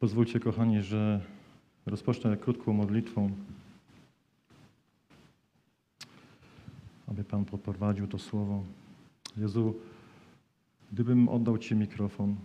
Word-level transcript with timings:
Pozwólcie, 0.00 0.40
kochani, 0.40 0.82
że 0.82 1.20
rozpocznę 1.86 2.36
krótką 2.36 2.72
modlitwą, 2.72 3.30
aby 7.06 7.24
Pan 7.24 7.44
poprowadził 7.44 8.06
to 8.06 8.18
słowo. 8.18 8.64
Jezu, 9.36 9.74
gdybym 10.92 11.28
oddał 11.28 11.58
Ci 11.58 11.74
mikrofon, 11.74 12.36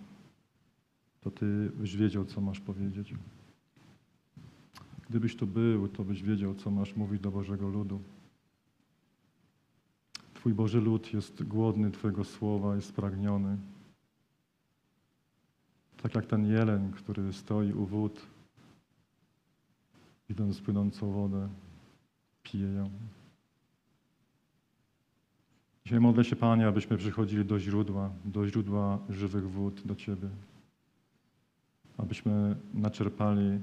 to 1.22 1.32
Ty 1.32 1.72
byś 1.76 1.96
wiedział, 1.96 2.26
co 2.26 2.42
masz 2.42 2.60
powiedzieć. 2.60 3.14
Gdybyś 5.10 5.36
tu 5.36 5.48
był, 5.48 5.88
to 5.88 6.04
byś 6.04 6.24
wiedział, 6.24 6.56
co 6.56 6.72
masz 6.72 6.96
mówić 6.96 7.22
do 7.22 7.32
Bożego 7.32 7.70
ludu. 7.70 8.00
Twój 10.34 10.54
Boży 10.54 10.82
lud 10.82 11.14
jest 11.14 11.44
głodny 11.44 11.92
Twojego 11.92 12.24
słowa, 12.24 12.76
jest 12.76 12.88
spragniony. 12.88 13.58
Tak 16.06 16.16
jak 16.16 16.26
ten 16.26 16.46
jeleń, 16.46 16.92
który 16.92 17.34
stoi 17.34 17.74
u 17.74 17.86
wód, 17.86 18.22
widząc 20.30 20.62
płynącą 20.62 21.12
wodę, 21.12 21.50
pije 22.44 22.68
ją. 22.74 22.90
Dzisiaj 25.86 26.00
modlę 26.00 26.24
się, 26.24 26.36
Panie, 26.36 26.68
abyśmy 26.68 26.98
przychodzili 26.98 27.46
do 27.46 27.60
źródła, 27.60 28.10
do 28.26 28.48
źródła 28.48 29.00
żywych 29.10 29.50
wód, 29.52 29.82
do 29.86 29.96
Ciebie. 29.96 30.30
Abyśmy 31.98 32.56
naczerpali, 32.74 33.60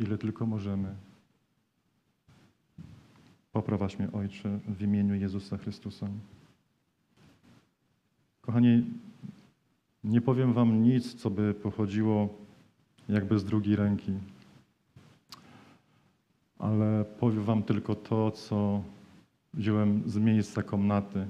ile 0.00 0.18
tylko 0.18 0.46
możemy. 0.46 0.94
Poprowadź 3.52 3.98
mnie, 3.98 4.12
Ojcze, 4.12 4.58
w 4.68 4.82
imieniu 4.82 5.14
Jezusa 5.14 5.58
Chrystusa. 5.58 6.08
Kochani, 8.42 8.84
nie 10.08 10.20
powiem 10.20 10.52
Wam 10.52 10.82
nic, 10.82 11.14
co 11.14 11.30
by 11.30 11.54
pochodziło 11.54 12.28
jakby 13.08 13.38
z 13.38 13.44
drugiej 13.44 13.76
ręki, 13.76 14.12
ale 16.58 17.04
powiem 17.04 17.44
Wam 17.44 17.62
tylko 17.62 17.94
to, 17.94 18.30
co 18.30 18.82
wziąłem 19.54 20.02
z 20.06 20.16
miejsca 20.16 20.62
komnaty, 20.62 21.26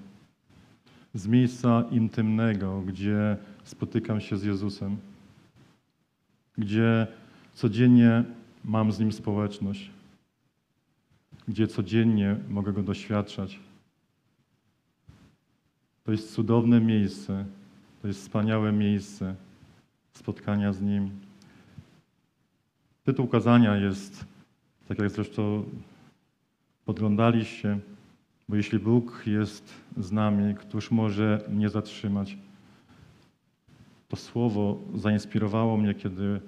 z 1.15 1.27
miejsca 1.27 1.85
intymnego, 1.91 2.81
gdzie 2.81 3.37
spotykam 3.65 4.21
się 4.21 4.37
z 4.37 4.45
Jezusem, 4.45 4.97
gdzie 6.59 7.07
codziennie 7.55 8.25
mam 8.65 8.93
z 8.93 8.99
Nim 8.99 9.13
społeczność, 9.13 9.91
gdzie 11.49 11.67
codziennie 11.67 12.37
mogę 12.49 12.73
Go 12.73 12.83
doświadczać. 12.83 13.59
To 16.05 16.13
jest 16.13 16.35
cudowne 16.35 16.81
miejsce, 16.81 17.45
to 18.03 18.09
jest 18.09 18.21
wspaniałe 18.21 18.73
miejsce 18.73 19.35
spotkania 20.13 20.73
z 20.73 20.81
Nim. 20.81 21.11
Tytuł 23.05 23.27
kazania 23.27 23.77
jest, 23.77 24.25
tak 24.89 24.99
jak 24.99 25.11
zresztą 25.11 25.65
podglądaliście, 26.85 27.79
bo 28.49 28.57
jeśli 28.57 28.79
Bóg 28.79 29.23
jest 29.27 29.75
z 29.97 30.13
nami, 30.13 30.55
któż 30.55 30.91
może 30.91 31.45
mnie 31.49 31.69
zatrzymać? 31.69 32.39
To 34.09 34.17
słowo 34.17 34.79
zainspirowało 34.95 35.77
mnie, 35.77 35.95
kiedy 35.95 36.41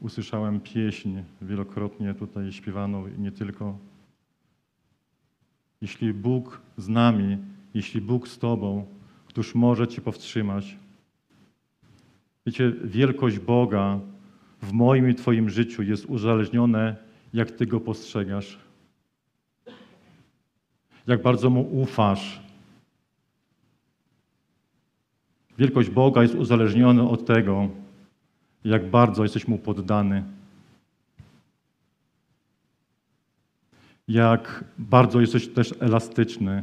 usłyszałem 0.00 0.60
pieśń 0.60 1.16
wielokrotnie 1.42 2.14
tutaj 2.14 2.52
śpiewaną 2.52 3.06
i 3.06 3.20
nie 3.20 3.32
tylko. 3.32 3.78
Jeśli 5.80 6.14
Bóg 6.14 6.60
z 6.76 6.88
nami, 6.88 7.38
jeśli 7.74 8.00
Bóg 8.00 8.28
z 8.28 8.38
Tobą, 8.38 8.97
któż 9.28 9.54
może 9.54 9.88
Cię 9.88 10.00
powstrzymać? 10.00 10.76
Wiecie, 12.46 12.72
wielkość 12.84 13.38
Boga 13.38 14.00
w 14.62 14.72
moim 14.72 15.10
i 15.10 15.14
Twoim 15.14 15.50
życiu 15.50 15.82
jest 15.82 16.06
uzależnione, 16.06 16.96
jak 17.32 17.50
Ty 17.50 17.66
Go 17.66 17.80
postrzegasz. 17.80 18.58
Jak 21.06 21.22
bardzo 21.22 21.50
Mu 21.50 21.80
ufasz. 21.80 22.42
Wielkość 25.58 25.90
Boga 25.90 26.22
jest 26.22 26.34
uzależniona 26.34 27.02
od 27.10 27.26
tego, 27.26 27.68
jak 28.64 28.90
bardzo 28.90 29.22
jesteś 29.22 29.48
Mu 29.48 29.58
poddany. 29.58 30.24
Jak 34.08 34.64
bardzo 34.78 35.20
jesteś 35.20 35.48
też 35.48 35.74
elastyczny. 35.80 36.62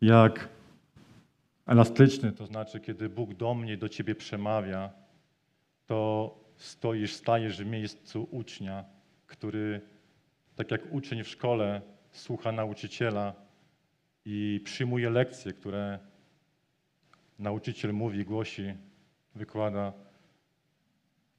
Jak 0.00 0.48
elastyczny, 1.68 2.32
to 2.32 2.46
znaczy, 2.46 2.80
kiedy 2.80 3.08
Bóg 3.08 3.34
do 3.34 3.54
mnie, 3.54 3.76
do 3.76 3.88
ciebie 3.88 4.14
przemawia, 4.14 4.90
to 5.86 6.34
stoisz, 6.56 7.14
stajesz 7.14 7.62
w 7.62 7.66
miejscu 7.66 8.28
ucznia, 8.30 8.84
który, 9.26 9.80
tak 10.56 10.70
jak 10.70 10.92
uczeń 10.92 11.24
w 11.24 11.28
szkole, 11.28 11.82
słucha 12.12 12.52
nauczyciela 12.52 13.34
i 14.24 14.60
przyjmuje 14.64 15.10
lekcje, 15.10 15.52
które 15.52 15.98
nauczyciel 17.38 17.92
mówi, 17.94 18.24
głosi, 18.24 18.74
wykłada. 19.34 19.92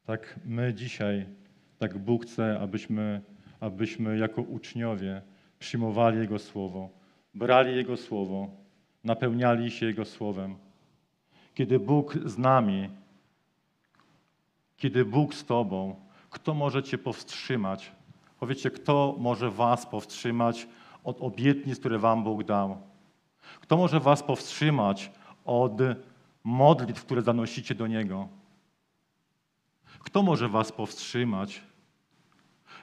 Tak 0.06 0.40
my 0.46 0.74
dzisiaj, 0.74 1.26
tak 1.78 1.98
Bóg 1.98 2.26
chce, 2.26 2.60
abyśmy, 2.60 3.22
abyśmy 3.60 4.18
jako 4.18 4.42
uczniowie 4.42 5.22
przyjmowali 5.60 6.18
Jego 6.20 6.40
Słowo, 6.40 6.90
brali 7.34 7.76
Jego 7.76 7.98
Słowo, 7.98 8.69
napełniali 9.04 9.72
się 9.72 9.86
Jego 9.86 10.06
Słowem. 10.06 10.56
Kiedy 11.54 11.80
Bóg 11.80 12.18
z 12.26 12.38
nami, 12.38 12.90
kiedy 14.78 15.06
Bóg 15.06 15.36
z 15.36 15.46
Tobą, 15.46 15.96
kto 16.30 16.54
może 16.54 16.84
Cię 16.84 16.98
powstrzymać? 16.98 17.92
Powiedzcie, 18.40 18.72
kto 18.72 19.16
może 19.20 19.52
Was 19.52 19.86
powstrzymać 19.86 20.68
od 21.04 21.22
obietnic, 21.22 21.80
które 21.80 22.00
Wam 22.00 22.24
Bóg 22.24 22.44
dał? 22.44 22.82
Kto 23.62 23.78
może 23.78 24.00
Was 24.00 24.24
powstrzymać 24.24 25.12
od 25.46 25.74
modlitw, 26.44 27.06
które 27.06 27.22
zanosicie 27.22 27.76
do 27.76 27.88
Niego? 27.88 28.28
Kto 30.00 30.24
może 30.24 30.50
Was 30.50 30.72
powstrzymać, 30.72 31.62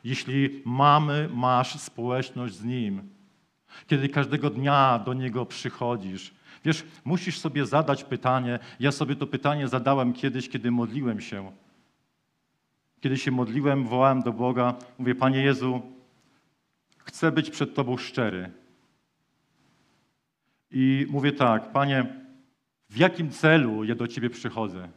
jeśli 0.05 0.63
mamy, 0.65 1.29
masz 1.33 1.81
społeczność 1.81 2.55
z 2.55 2.65
Nim? 2.65 3.16
Kiedy 3.87 4.09
każdego 4.09 4.51
dnia 4.51 4.99
do 4.99 5.15
Niego 5.15 5.47
przychodzisz. 5.47 6.35
Wiesz, 6.65 6.85
musisz 7.05 7.39
sobie 7.39 7.67
zadać 7.67 8.05
pytanie. 8.05 8.59
Ja 8.81 8.93
sobie 8.93 9.17
to 9.17 9.27
pytanie 9.27 9.69
zadałem 9.69 10.13
kiedyś, 10.13 10.49
kiedy 10.49 10.71
modliłem 10.71 11.21
się. 11.21 11.53
Kiedy 13.01 13.19
się 13.19 13.31
modliłem, 13.31 13.85
wołałem 13.85 14.23
do 14.23 14.33
Boga, 14.33 14.75
mówię, 14.99 15.15
Panie 15.15 15.43
Jezu, 15.43 15.83
chcę 16.99 17.33
być 17.33 17.51
przed 17.51 17.75
Tobą 17.75 17.97
szczery. 17.97 18.51
I 20.71 21.07
mówię 21.11 21.33
tak, 21.33 21.73
Panie, 21.73 22.07
w 22.91 22.97
jakim 22.97 23.31
celu 23.31 23.85
ja 23.85 23.95
do 23.95 24.09
Ciebie 24.09 24.31
przychodzę? 24.31 24.89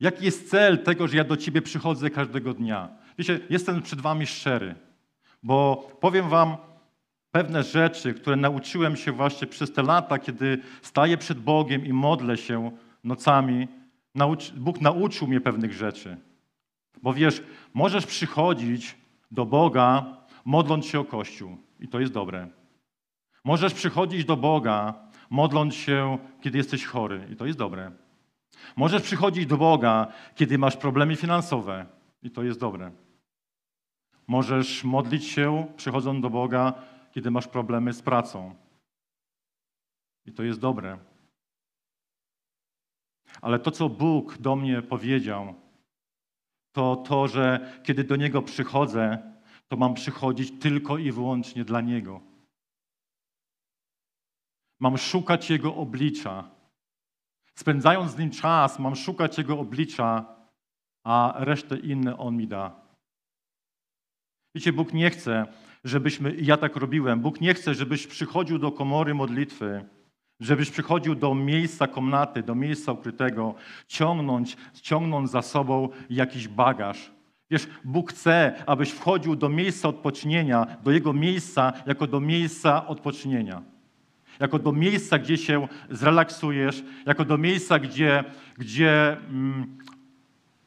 Jaki 0.00 0.24
jest 0.24 0.50
cel 0.50 0.78
tego, 0.78 1.08
że 1.08 1.16
ja 1.16 1.24
do 1.24 1.36
Ciebie 1.36 1.62
przychodzę 1.62 2.10
każdego 2.10 2.54
dnia? 2.54 2.88
Wiecie, 3.18 3.40
jestem 3.50 3.82
przed 3.82 4.00
Wami 4.00 4.26
szczery, 4.26 4.74
bo 5.42 5.88
powiem 6.00 6.28
Wam 6.28 6.56
pewne 7.32 7.62
rzeczy, 7.62 8.14
które 8.14 8.36
nauczyłem 8.36 8.96
się 8.96 9.12
właśnie 9.12 9.46
przez 9.46 9.72
te 9.72 9.82
lata, 9.82 10.18
kiedy 10.18 10.58
staję 10.82 11.18
przed 11.18 11.38
Bogiem 11.40 11.86
i 11.86 11.92
modlę 11.92 12.36
się 12.36 12.70
nocami. 13.04 13.68
Bóg 14.56 14.80
nauczył 14.80 15.28
mnie 15.28 15.40
pewnych 15.40 15.72
rzeczy. 15.72 16.16
Bo 17.02 17.14
wiesz, 17.14 17.42
możesz 17.74 18.06
przychodzić 18.06 18.96
do 19.30 19.46
Boga, 19.46 20.16
modląc 20.44 20.86
się 20.86 21.00
o 21.00 21.04
Kościół, 21.04 21.56
i 21.80 21.88
to 21.88 22.00
jest 22.00 22.12
dobre. 22.12 22.48
Możesz 23.44 23.74
przychodzić 23.74 24.24
do 24.24 24.36
Boga, 24.36 24.94
modląc 25.30 25.74
się, 25.74 26.18
kiedy 26.40 26.58
jesteś 26.58 26.84
chory, 26.84 27.28
i 27.32 27.36
to 27.36 27.46
jest 27.46 27.58
dobre. 27.58 27.90
Możesz 28.76 29.02
przychodzić 29.02 29.46
do 29.46 29.56
Boga, 29.56 30.06
kiedy 30.34 30.58
masz 30.58 30.76
problemy 30.76 31.16
finansowe, 31.16 31.86
i 32.22 32.30
to 32.30 32.42
jest 32.42 32.60
dobre. 32.60 32.90
Możesz 34.26 34.84
modlić 34.84 35.24
się, 35.24 35.66
przychodząc 35.76 36.22
do 36.22 36.30
Boga, 36.30 36.72
kiedy 37.10 37.30
masz 37.30 37.48
problemy 37.48 37.92
z 37.92 38.02
pracą. 38.02 38.54
I 40.26 40.32
to 40.32 40.42
jest 40.42 40.60
dobre. 40.60 40.98
Ale 43.40 43.58
to, 43.58 43.70
co 43.70 43.88
Bóg 43.88 44.38
do 44.38 44.56
mnie 44.56 44.82
powiedział, 44.82 45.54
to 46.72 46.96
to, 46.96 47.28
że 47.28 47.80
kiedy 47.82 48.04
do 48.04 48.16
Niego 48.16 48.42
przychodzę, 48.42 49.32
to 49.68 49.76
mam 49.76 49.94
przychodzić 49.94 50.60
tylko 50.60 50.98
i 50.98 51.12
wyłącznie 51.12 51.64
dla 51.64 51.80
Niego. 51.80 52.20
Mam 54.80 54.98
szukać 54.98 55.50
Jego 55.50 55.74
oblicza. 55.74 56.50
Spędzając 57.54 58.12
z 58.12 58.18
Nim 58.18 58.30
czas, 58.30 58.78
mam 58.78 58.96
szukać 58.96 59.38
Jego 59.38 59.58
oblicza, 59.58 60.36
a 61.04 61.34
resztę 61.36 61.78
inne 61.78 62.18
On 62.18 62.36
mi 62.36 62.46
da. 62.46 62.80
Wiecie, 64.54 64.72
Bóg 64.72 64.92
nie 64.92 65.10
chce, 65.10 65.46
żebyśmy, 65.84 66.34
ja 66.38 66.56
tak 66.56 66.76
robiłem, 66.76 67.20
Bóg 67.20 67.40
nie 67.40 67.54
chce, 67.54 67.74
żebyś 67.74 68.06
przychodził 68.06 68.58
do 68.58 68.72
komory 68.72 69.14
modlitwy, 69.14 69.84
Żebyś 70.40 70.70
przychodził 70.70 71.14
do 71.14 71.34
miejsca 71.34 71.86
komnaty, 71.86 72.42
do 72.42 72.54
miejsca 72.54 72.92
ukrytego, 72.92 73.54
ciągnąć, 73.88 74.56
ciągnąc 74.82 75.30
za 75.30 75.42
sobą 75.42 75.88
jakiś 76.10 76.48
bagaż. 76.48 77.10
Wiesz, 77.50 77.68
Bóg 77.84 78.12
chce, 78.12 78.54
abyś 78.66 78.90
wchodził 78.90 79.36
do 79.36 79.48
miejsca 79.48 79.88
odpocznienia, 79.88 80.66
do 80.84 80.90
Jego 80.90 81.12
miejsca, 81.12 81.72
jako 81.86 82.06
do 82.06 82.20
miejsca 82.20 82.86
odpocznienia. 82.86 83.62
Jako 84.40 84.58
do 84.58 84.72
miejsca, 84.72 85.18
gdzie 85.18 85.36
się 85.36 85.68
zrelaksujesz, 85.90 86.84
jako 87.06 87.24
do 87.24 87.38
miejsca, 87.38 87.78
gdzie, 87.78 88.24
gdzie 88.58 89.12
mm, 89.12 89.78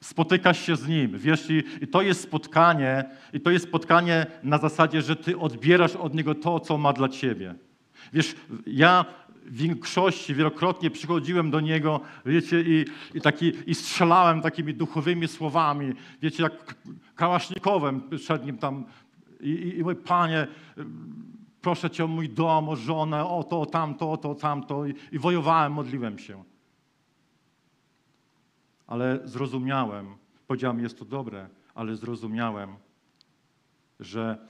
spotykasz 0.03 0.65
się 0.65 0.75
z 0.75 0.87
Nim. 0.87 1.17
Wiesz, 1.17 1.49
i, 1.49 1.63
i 1.81 1.87
to 1.87 2.01
jest 2.01 2.21
spotkanie, 2.21 3.05
i 3.33 3.39
to 3.39 3.51
jest 3.51 3.65
spotkanie 3.67 4.25
na 4.43 4.57
zasadzie, 4.57 5.01
że 5.01 5.15
Ty 5.15 5.39
odbierasz 5.39 5.95
od 5.95 6.13
Niego 6.13 6.35
to, 6.35 6.59
co 6.59 6.77
ma 6.77 6.93
dla 6.93 7.09
Ciebie. 7.09 7.55
Wiesz, 8.13 8.35
ja 8.67 9.05
w 9.45 9.57
większości 9.57 10.35
wielokrotnie 10.35 10.91
przychodziłem 10.91 11.51
do 11.51 11.59
Niego, 11.59 12.01
wiecie, 12.25 12.61
i, 12.61 12.85
i, 13.13 13.21
taki, 13.21 13.53
i 13.67 13.75
strzelałem 13.75 14.41
takimi 14.41 14.73
duchowymi 14.73 15.27
słowami, 15.27 15.93
wiecie, 16.21 16.43
jak 16.43 16.75
kałasznikowem 17.15 18.01
przed 18.17 18.45
Nim 18.45 18.57
tam 18.57 18.85
i, 19.41 19.49
i, 19.49 19.79
i 19.79 19.95
Panie, 19.95 20.47
proszę 21.61 21.89
Cię 21.89 22.05
o 22.05 22.07
mój 22.07 22.29
dom, 22.29 22.69
o 22.69 22.75
żonę, 22.75 23.25
o 23.25 23.43
to, 23.43 23.61
o 23.61 23.65
tamto, 23.65 24.11
o 24.11 24.17
to, 24.17 24.31
o 24.31 24.35
tamto 24.35 24.85
i, 24.85 24.93
i 25.11 25.19
wojowałem, 25.19 25.73
modliłem 25.73 26.19
się. 26.19 26.43
Ale 28.93 29.27
zrozumiałem, 29.27 30.15
powiedziałem, 30.47 30.79
jest 30.79 30.99
to 30.99 31.05
dobre, 31.05 31.49
ale 31.75 31.95
zrozumiałem, 31.95 32.75
że 33.99 34.47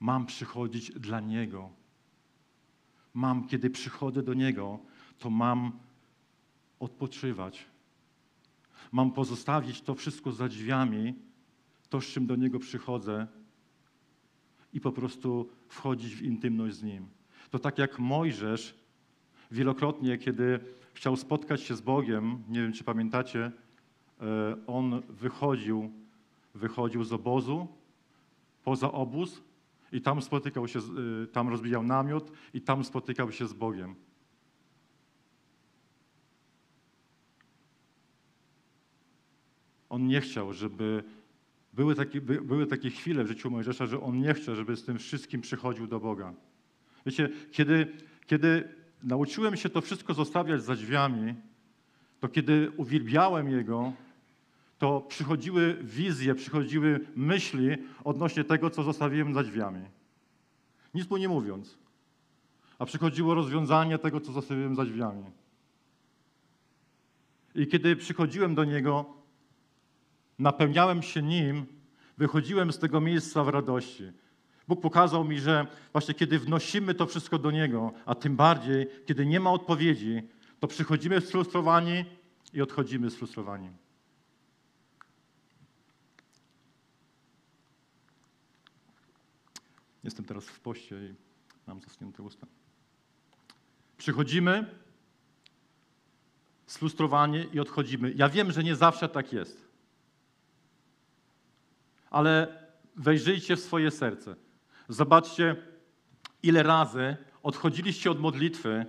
mam 0.00 0.26
przychodzić 0.26 0.92
dla 0.92 1.20
Niego 1.20 1.70
mam, 3.14 3.48
kiedy 3.48 3.70
przychodzę 3.70 4.22
do 4.22 4.34
Niego, 4.34 4.78
to 5.18 5.30
mam 5.30 5.72
odpoczywać. 6.78 7.66
Mam 8.92 9.12
pozostawić 9.12 9.82
to 9.82 9.94
wszystko 9.94 10.32
za 10.32 10.48
drzwiami, 10.48 11.14
to, 11.88 12.00
z 12.00 12.04
czym 12.04 12.26
do 12.26 12.36
Niego 12.36 12.58
przychodzę 12.58 13.26
i 14.72 14.80
po 14.80 14.92
prostu 14.92 15.48
wchodzić 15.68 16.14
w 16.14 16.22
intymność 16.22 16.76
z 16.76 16.82
Nim. 16.82 17.08
To 17.50 17.58
tak 17.58 17.78
jak 17.78 17.98
Mojżesz 17.98 18.74
wielokrotnie, 19.50 20.18
kiedy 20.18 20.60
chciał 21.00 21.16
spotkać 21.16 21.62
się 21.62 21.76
z 21.76 21.80
Bogiem, 21.80 22.42
nie 22.48 22.62
wiem 22.62 22.72
czy 22.72 22.84
pamiętacie, 22.84 23.52
e, 24.20 24.56
on 24.66 25.02
wychodził, 25.08 25.90
wychodził 26.54 27.04
z 27.04 27.12
obozu, 27.12 27.68
poza 28.64 28.92
obóz 28.92 29.42
i 29.92 30.00
tam 30.00 30.22
spotykał 30.22 30.68
się, 30.68 30.78
y, 31.22 31.26
tam 31.26 31.48
rozbijał 31.48 31.82
namiot 31.82 32.32
i 32.54 32.60
tam 32.60 32.84
spotykał 32.84 33.32
się 33.32 33.46
z 33.46 33.52
Bogiem. 33.52 33.94
On 39.88 40.06
nie 40.06 40.20
chciał, 40.20 40.52
żeby 40.52 41.04
były 41.72 41.94
takie, 41.94 42.20
były 42.20 42.66
takie 42.66 42.90
chwile 42.90 43.24
w 43.24 43.28
życiu 43.28 43.50
Mojżesza, 43.50 43.86
że 43.86 44.00
on 44.00 44.20
nie 44.20 44.34
chciał, 44.34 44.54
żeby 44.54 44.76
z 44.76 44.84
tym 44.84 44.98
wszystkim 44.98 45.40
przychodził 45.40 45.86
do 45.86 46.00
Boga. 46.00 46.34
Wiecie, 47.06 47.28
kiedy, 47.52 47.92
kiedy 48.26 48.79
nauczyłem 49.02 49.56
się 49.56 49.68
to 49.68 49.80
wszystko 49.80 50.14
zostawiać 50.14 50.62
za 50.62 50.74
drzwiami, 50.74 51.34
to 52.20 52.28
kiedy 52.28 52.72
uwielbiałem 52.76 53.50
Jego, 53.50 53.92
to 54.78 55.00
przychodziły 55.00 55.74
wizje, 55.82 56.34
przychodziły 56.34 57.00
myśli 57.16 57.68
odnośnie 58.04 58.44
tego, 58.44 58.70
co 58.70 58.82
zostawiłem 58.82 59.34
za 59.34 59.42
drzwiami. 59.42 59.84
Nic 60.94 61.10
mu 61.10 61.16
nie 61.16 61.28
mówiąc. 61.28 61.78
A 62.78 62.86
przychodziło 62.86 63.34
rozwiązanie 63.34 63.98
tego, 63.98 64.20
co 64.20 64.32
zostawiłem 64.32 64.76
za 64.76 64.84
drzwiami. 64.84 65.24
I 67.54 67.66
kiedy 67.66 67.96
przychodziłem 67.96 68.54
do 68.54 68.64
niego, 68.64 69.04
napełniałem 70.38 71.02
się 71.02 71.22
nim, 71.22 71.66
wychodziłem 72.18 72.72
z 72.72 72.78
tego 72.78 73.00
miejsca 73.00 73.44
w 73.44 73.48
radości. 73.48 74.12
Bóg 74.70 74.80
pokazał 74.80 75.24
mi, 75.24 75.40
że 75.40 75.66
właśnie 75.92 76.14
kiedy 76.14 76.38
wnosimy 76.38 76.94
to 76.94 77.06
wszystko 77.06 77.38
do 77.38 77.50
Niego, 77.50 77.92
a 78.06 78.14
tym 78.14 78.36
bardziej, 78.36 78.86
kiedy 79.06 79.26
nie 79.26 79.40
ma 79.40 79.52
odpowiedzi, 79.52 80.22
to 80.60 80.66
przychodzimy 80.68 81.20
sfrustrowani 81.20 82.04
i 82.52 82.62
odchodzimy 82.62 83.10
sfrustrowani. 83.10 83.70
Jestem 90.04 90.24
teraz 90.24 90.44
w 90.44 90.60
poście 90.60 90.96
i 90.96 91.14
mam 91.66 91.80
zaschnięte 91.80 92.22
usta. 92.22 92.46
Przychodzimy, 93.96 94.74
sfrustrowani 96.66 97.48
i 97.52 97.60
odchodzimy. 97.60 98.12
Ja 98.16 98.28
wiem, 98.28 98.52
że 98.52 98.64
nie 98.64 98.76
zawsze 98.76 99.08
tak 99.08 99.32
jest. 99.32 99.68
Ale 102.10 102.60
wejrzyjcie 102.96 103.56
w 103.56 103.60
swoje 103.60 103.90
serce. 103.90 104.49
Zobaczcie, 104.90 105.56
ile 106.42 106.62
razy 106.62 107.16
odchodziliście 107.42 108.10
od 108.10 108.20
modlitwy 108.20 108.86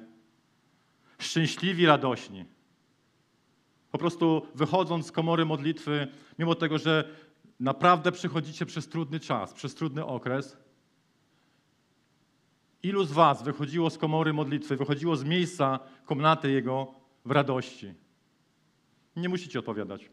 szczęśliwi, 1.20 1.86
radośni. 1.86 2.46
Po 3.92 3.98
prostu 3.98 4.48
wychodząc 4.56 5.06
z 5.06 5.12
komory 5.12 5.46
modlitwy, 5.46 6.08
mimo 6.40 6.56
tego, 6.56 6.78
że 6.78 7.16
naprawdę 7.60 8.12
przechodzicie 8.12 8.66
przez 8.66 8.88
trudny 8.88 9.20
czas, 9.20 9.54
przez 9.54 9.76
trudny 9.76 10.06
okres, 10.06 10.58
Ilu 12.84 13.04
z 13.04 13.12
was 13.12 13.44
wychodziło 13.44 13.90
z 13.90 13.98
komory 13.98 14.34
modlitwy, 14.34 14.78
wychodziło 14.78 15.16
z 15.16 15.24
miejsca 15.24 15.80
komnaty 16.06 16.52
Jego 16.52 16.94
w 17.26 17.32
radości? 17.32 17.94
Nie 19.16 19.30
musicie 19.30 19.60
odpowiadać. 19.60 20.10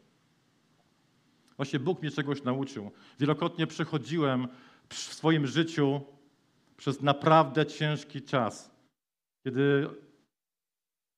Właśnie 1.56 1.78
Bóg 1.80 2.02
mnie 2.02 2.10
czegoś 2.10 2.42
nauczył. 2.42 2.90
Wielokrotnie 3.20 3.66
przechodziłem 3.66 4.48
w 4.88 4.94
swoim 4.94 5.46
życiu 5.46 6.00
przez 6.76 7.02
naprawdę 7.02 7.66
ciężki 7.66 8.22
czas. 8.22 8.70
Kiedy 9.44 9.88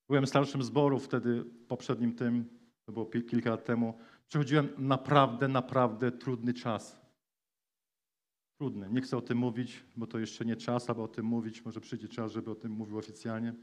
byłem 0.08 0.26
starszym 0.26 0.62
zboru, 0.62 0.98
wtedy 0.98 1.44
poprzednim 1.68 2.14
tym, 2.14 2.58
to 2.86 2.92
było 2.92 3.06
kilka 3.06 3.50
lat 3.50 3.64
temu, 3.64 3.98
przechodziłem 4.28 4.68
naprawdę, 4.78 5.48
naprawdę 5.48 6.12
trudny 6.12 6.54
czas 6.54 7.00
trudne. 8.60 8.88
Nie 8.90 9.00
chcę 9.00 9.16
o 9.16 9.20
tym 9.20 9.38
mówić, 9.38 9.84
bo 9.96 10.06
to 10.06 10.18
jeszcze 10.18 10.44
nie 10.44 10.56
czas, 10.56 10.90
aby 10.90 11.02
o 11.02 11.08
tym 11.08 11.26
mówić. 11.26 11.64
Może 11.64 11.80
przyjdzie 11.80 12.08
czas, 12.08 12.32
żeby 12.32 12.50
o 12.50 12.54
tym 12.54 12.72
mówił 12.72 12.98
oficjalnie. 12.98 13.54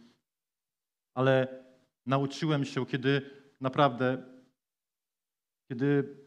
Ale 1.13 1.63
nauczyłem 2.05 2.65
się, 2.65 2.85
kiedy 2.85 3.21
naprawdę, 3.61 4.23
kiedy 5.69 6.17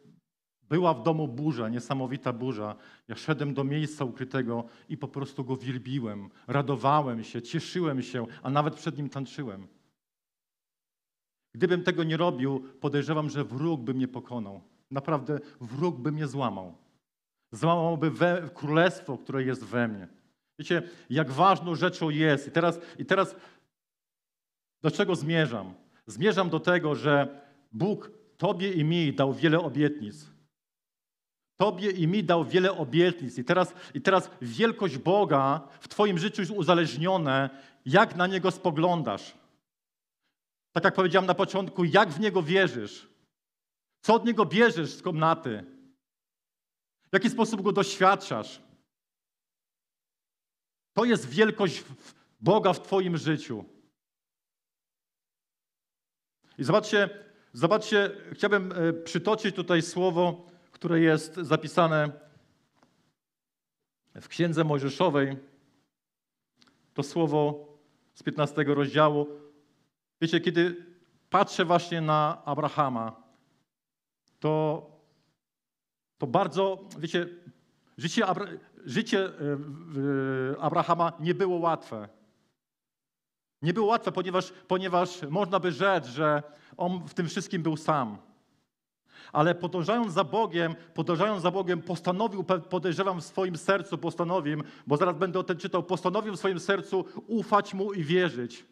była 0.71 0.95
w 0.95 1.03
domu 1.03 1.29
burza, 1.29 1.69
niesamowita 1.69 2.33
burza, 2.33 2.77
ja 3.09 3.17
szedłem 3.17 3.55
do 3.55 3.65
miejsca 3.65 4.05
ukrytego 4.05 4.65
i 4.89 4.97
po 4.97 5.09
prostu 5.09 5.45
go 5.45 5.57
wielbiłem, 5.57 6.31
radowałem 6.47 7.25
się, 7.25 7.43
cieszyłem 7.43 8.03
się, 8.03 8.27
a 8.43 8.51
nawet 8.51 8.75
przed 8.75 8.99
nim 8.99 9.09
tańczyłem. 9.09 9.67
Gdybym 11.55 11.83
tego 11.83 12.05
nie 12.05 12.17
robił, 12.17 12.61
podejrzewam, 12.81 13.31
że 13.31 13.45
wróg 13.45 13.81
by 13.81 13.95
mnie 13.95 14.09
pokonał. 14.09 14.61
Naprawdę 14.91 15.41
wróg 15.61 15.97
by 15.97 16.13
mnie 16.13 16.27
złamał. 16.27 16.75
Złamałby 17.53 18.11
we, 18.11 18.51
królestwo, 18.55 19.19
które 19.19 19.43
jest 19.43 19.65
we 19.65 19.89
mnie. 19.89 20.09
Wiecie, 20.59 20.83
jak 21.11 21.31
ważną 21.31 21.75
rzeczą 21.75 22.11
jest. 22.11 22.49
I 22.49 22.51
teraz, 22.51 22.81
I 22.99 23.05
teraz 23.05 23.37
do 24.83 24.91
czego 24.91 25.15
zmierzam? 25.17 25.75
Zmierzam 26.07 26.51
do 26.51 26.61
tego, 26.61 26.95
że 26.95 27.41
Bóg 27.73 28.11
Tobie 28.37 28.73
i 28.73 28.85
mi 28.85 29.13
dał 29.13 29.35
wiele 29.35 29.59
obietnic. 29.59 30.31
Tobie 31.61 31.91
i 31.91 32.09
mi 32.09 32.25
dał 32.25 32.45
wiele 32.45 32.73
obietnic. 32.73 33.39
I 33.39 33.45
teraz, 33.45 33.75
I 33.95 34.01
teraz 34.01 34.31
wielkość 34.43 34.99
Boga 34.99 35.69
w 35.81 35.89
Twoim 35.89 36.19
życiu 36.19 36.43
jest 36.43 36.53
uzależnione, 36.53 37.51
jak 37.87 38.17
na 38.17 38.27
Niego 38.27 38.51
spoglądasz. 38.51 39.35
Tak 40.73 40.85
jak 40.85 40.95
powiedziałem 40.95 41.27
na 41.27 41.35
początku, 41.35 41.85
jak 41.85 42.11
w 42.11 42.21
Niego 42.21 42.43
wierzysz. 42.43 43.09
Co 44.01 44.15
od 44.15 44.25
Niego 44.25 44.47
bierzesz 44.47 44.95
z 44.95 45.03
komnaty? 45.03 45.65
W 47.11 47.13
jaki 47.13 47.31
sposób 47.31 47.63
go 47.63 47.73
doświadczasz? 47.73 48.63
To 50.93 51.05
jest 51.05 51.29
wielkość 51.29 51.85
Boga 52.41 52.73
w 52.73 52.83
Twoim 52.83 53.17
życiu. 53.17 53.65
I 56.59 56.65
zobaczcie, 56.65 57.11
zobaczcie, 57.53 58.11
chciałbym 58.33 58.73
e, 58.73 58.93
przytoczyć 58.93 59.57
tutaj 59.57 59.83
słowo, 59.83 60.50
które 60.81 61.01
jest 61.01 61.35
zapisane 61.35 62.11
w 64.21 64.29
Księdze 64.29 64.65
Mojżeszowej. 64.65 65.37
To 66.95 67.03
słowo 67.03 67.69
z 68.15 68.23
15 68.23 68.65
rozdziału. 68.65 69.27
Wiecie, 70.21 70.41
kiedy 70.41 70.87
patrzę 71.31 71.65
właśnie 71.65 72.01
na 72.01 72.43
Abrahama, 72.45 73.23
to 74.39 74.87
to 76.19 76.27
bardzo, 76.27 76.89
wiecie, 76.99 77.29
życie, 77.99 78.27
Abra 78.27 78.47
życie 78.85 79.25
e, 79.25 80.61
Abrahama 80.61 81.13
nie 81.21 81.35
było 81.35 81.59
łatwe. 81.59 82.09
Nie 83.63 83.75
było 83.75 83.87
łatwe, 83.87 84.13
ponieważ, 84.13 84.53
ponieważ 84.69 85.23
można 85.23 85.61
by 85.61 85.73
rzec, 85.73 86.07
że 86.07 86.43
on 86.77 87.09
w 87.09 87.15
tym 87.15 87.29
wszystkim 87.29 87.63
był 87.63 87.77
sam. 87.77 88.30
Ale 89.33 89.55
podążając 89.55 90.13
za 90.13 90.25
Bogiem, 90.25 90.75
podążając 90.95 91.43
za 91.43 91.51
Bogiem, 91.51 91.83
postanowił, 91.83 92.45
podejrzewam 92.45 93.21
w 93.21 93.25
swoim 93.25 93.57
sercu, 93.57 93.99
postanowił, 93.99 94.63
bo 94.87 94.97
zaraz 94.97 95.17
będę 95.17 95.39
o 95.39 95.43
tym 95.43 95.57
czytał, 95.57 95.83
postanowił 95.83 96.35
w 96.35 96.39
swoim 96.39 96.61
sercu 96.61 97.05
ufać 97.27 97.75
Mu 97.75 97.93
i 97.93 98.05
wierzyć. 98.05 98.65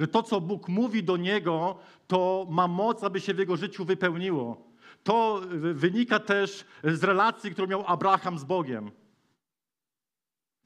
Że 0.00 0.08
to, 0.08 0.22
co 0.22 0.40
Bóg 0.40 0.68
mówi 0.68 1.04
do 1.04 1.16
niego, 1.16 1.78
to 2.06 2.46
ma 2.50 2.68
moc, 2.68 3.04
aby 3.04 3.20
się 3.20 3.34
w 3.34 3.38
jego 3.38 3.56
życiu 3.56 3.84
wypełniło. 3.84 4.70
To 5.02 5.40
wynika 5.74 6.18
też 6.18 6.64
z 6.84 7.04
relacji, 7.04 7.50
którą 7.50 7.66
miał 7.66 7.84
Abraham 7.86 8.38
z 8.38 8.44
Bogiem. 8.44 8.90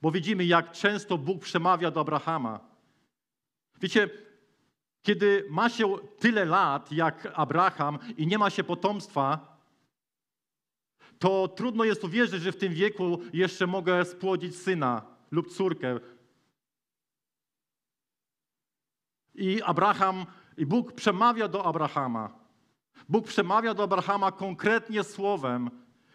Bo 0.02 0.10
widzimy, 0.10 0.44
jak 0.44 0.72
często 0.72 1.18
Bóg 1.18 1.40
przemawia 1.42 1.90
do 1.90 2.00
Abrahama. 2.00 2.60
Wiecie, 3.80 4.10
kiedy 5.04 5.46
ma 5.50 5.68
się 5.68 5.96
tyle 6.18 6.44
lat 6.44 6.92
jak 6.92 7.32
Abraham 7.34 7.98
i 8.16 8.26
nie 8.26 8.38
ma 8.38 8.50
się 8.50 8.64
potomstwa, 8.64 9.58
to 11.18 11.48
trudno 11.48 11.84
jest 11.84 12.04
uwierzyć, 12.04 12.42
że 12.42 12.52
w 12.52 12.56
tym 12.56 12.72
wieku 12.72 13.18
jeszcze 13.32 13.66
mogę 13.66 14.04
spłodzić 14.04 14.56
syna 14.56 15.02
lub 15.30 15.50
córkę. 15.50 16.00
I 19.34 19.62
Abraham, 19.62 20.26
i 20.56 20.66
Bóg 20.66 20.92
przemawia 20.92 21.48
do 21.48 21.64
Abrahama. 21.64 22.30
Bóg 23.08 23.26
przemawia 23.26 23.74
do 23.74 23.82
Abrahama 23.82 24.32
konkretnie 24.32 25.04
słowem. 25.04 25.70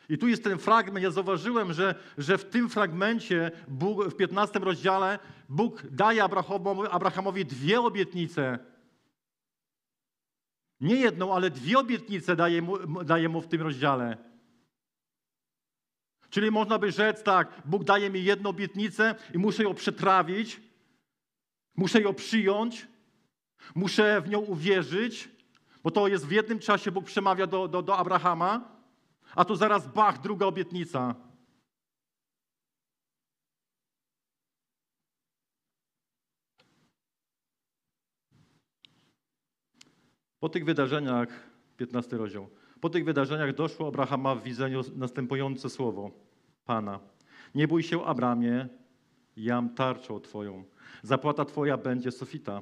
I 0.09 0.17
tu 0.17 0.27
jest 0.27 0.43
ten 0.43 0.57
fragment. 0.57 1.03
Ja 1.03 1.11
zauważyłem, 1.11 1.73
że, 1.73 1.95
że 2.17 2.37
w 2.37 2.45
tym 2.45 2.69
fragmencie, 2.69 3.51
Bóg, 3.67 4.05
w 4.05 4.15
15 4.15 4.59
rozdziale, 4.59 5.19
Bóg 5.49 5.83
daje 5.91 6.23
Abrahamowi, 6.23 6.89
Abrahamowi 6.91 7.45
dwie 7.45 7.81
obietnice. 7.81 8.59
Nie 10.81 10.95
jedną, 10.95 11.35
ale 11.35 11.49
dwie 11.49 11.79
obietnice 11.79 12.35
daje 12.35 12.61
mu, 12.61 13.03
daje 13.03 13.29
mu 13.29 13.41
w 13.41 13.47
tym 13.47 13.61
rozdziale. 13.61 14.17
Czyli 16.29 16.51
można 16.51 16.79
by 16.79 16.91
rzec 16.91 17.23
tak, 17.23 17.61
Bóg 17.65 17.83
daje 17.83 18.09
mi 18.09 18.23
jedną 18.23 18.49
obietnicę 18.49 19.15
i 19.33 19.37
muszę 19.37 19.63
ją 19.63 19.73
przetrawić, 19.73 20.61
muszę 21.75 22.01
ją 22.01 22.13
przyjąć, 22.13 22.87
muszę 23.75 24.21
w 24.21 24.29
nią 24.29 24.39
uwierzyć, 24.39 25.29
bo 25.83 25.91
to 25.91 26.07
jest 26.07 26.27
w 26.27 26.31
jednym 26.31 26.59
czasie 26.59 26.91
Bóg 26.91 27.05
przemawia 27.05 27.47
do, 27.47 27.67
do, 27.67 27.81
do 27.81 27.97
Abrahama, 27.97 28.79
a 29.35 29.45
tu 29.45 29.55
zaraz 29.55 29.87
bach, 29.87 30.21
druga 30.21 30.45
obietnica. 30.45 31.15
Po 40.39 40.49
tych 40.49 40.65
wydarzeniach, 40.65 41.29
15 41.77 42.17
rozdział, 42.17 42.49
po 42.81 42.89
tych 42.89 43.05
wydarzeniach 43.05 43.55
doszło 43.55 43.87
Abrahama 43.87 44.35
w 44.35 44.43
widzeniu 44.43 44.81
następujące 44.95 45.69
słowo 45.69 46.11
Pana. 46.65 46.99
Nie 47.55 47.67
bój 47.67 47.83
się, 47.83 48.05
Abramie, 48.05 48.67
jam 49.37 49.75
tarczą 49.75 50.19
Twoją. 50.19 50.63
Zapłata 51.03 51.45
Twoja 51.45 51.77
będzie 51.77 52.11
sofita. 52.11 52.61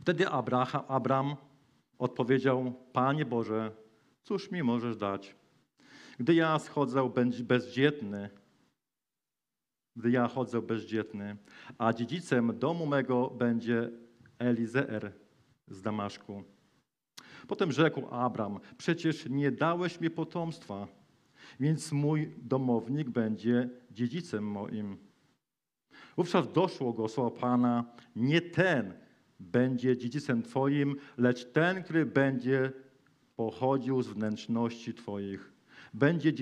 Wtedy 0.00 0.28
Abraham, 0.28 0.82
Abram 0.88 1.36
odpowiedział, 1.98 2.72
Panie 2.92 3.24
Boże, 3.24 3.70
cóż 4.22 4.50
mi 4.50 4.62
możesz 4.62 4.96
dać? 4.96 5.36
Gdy 6.18 6.34
ja 6.34 6.58
schodzę 6.58 7.10
bezdzietny, 7.42 8.30
gdy 9.96 10.10
ja 10.10 10.28
chodzę 10.28 10.62
bezdzietny, 10.62 11.36
a 11.78 11.92
dziedzicem 11.92 12.58
domu 12.58 12.86
mego 12.86 13.30
będzie 13.30 13.90
Elizeer 14.38 15.12
z 15.70 15.82
Damaszku. 15.82 16.42
Potem 17.48 17.72
rzekł 17.72 18.06
Abram, 18.10 18.60
przecież 18.78 19.26
nie 19.28 19.50
dałeś 19.50 20.00
mi 20.00 20.10
potomstwa, 20.10 20.88
więc 21.60 21.92
mój 21.92 22.34
domownik 22.42 23.10
będzie 23.10 23.68
dziedzicem 23.90 24.44
moim. 24.44 24.96
Wówczas 26.16 26.52
doszło 26.52 26.92
go 26.92 27.08
słowa 27.08 27.40
Pana, 27.40 27.84
nie 28.16 28.40
ten 28.40 28.94
będzie 29.40 29.96
dziedzicem 29.96 30.42
Twoim, 30.42 30.96
lecz 31.18 31.52
ten, 31.52 31.82
który 31.82 32.06
będzie 32.06 32.72
pochodził 33.36 34.02
z 34.02 34.08
wnętrzności 34.08 34.94
Twoich. 34.94 35.52
Będzie 35.94 36.32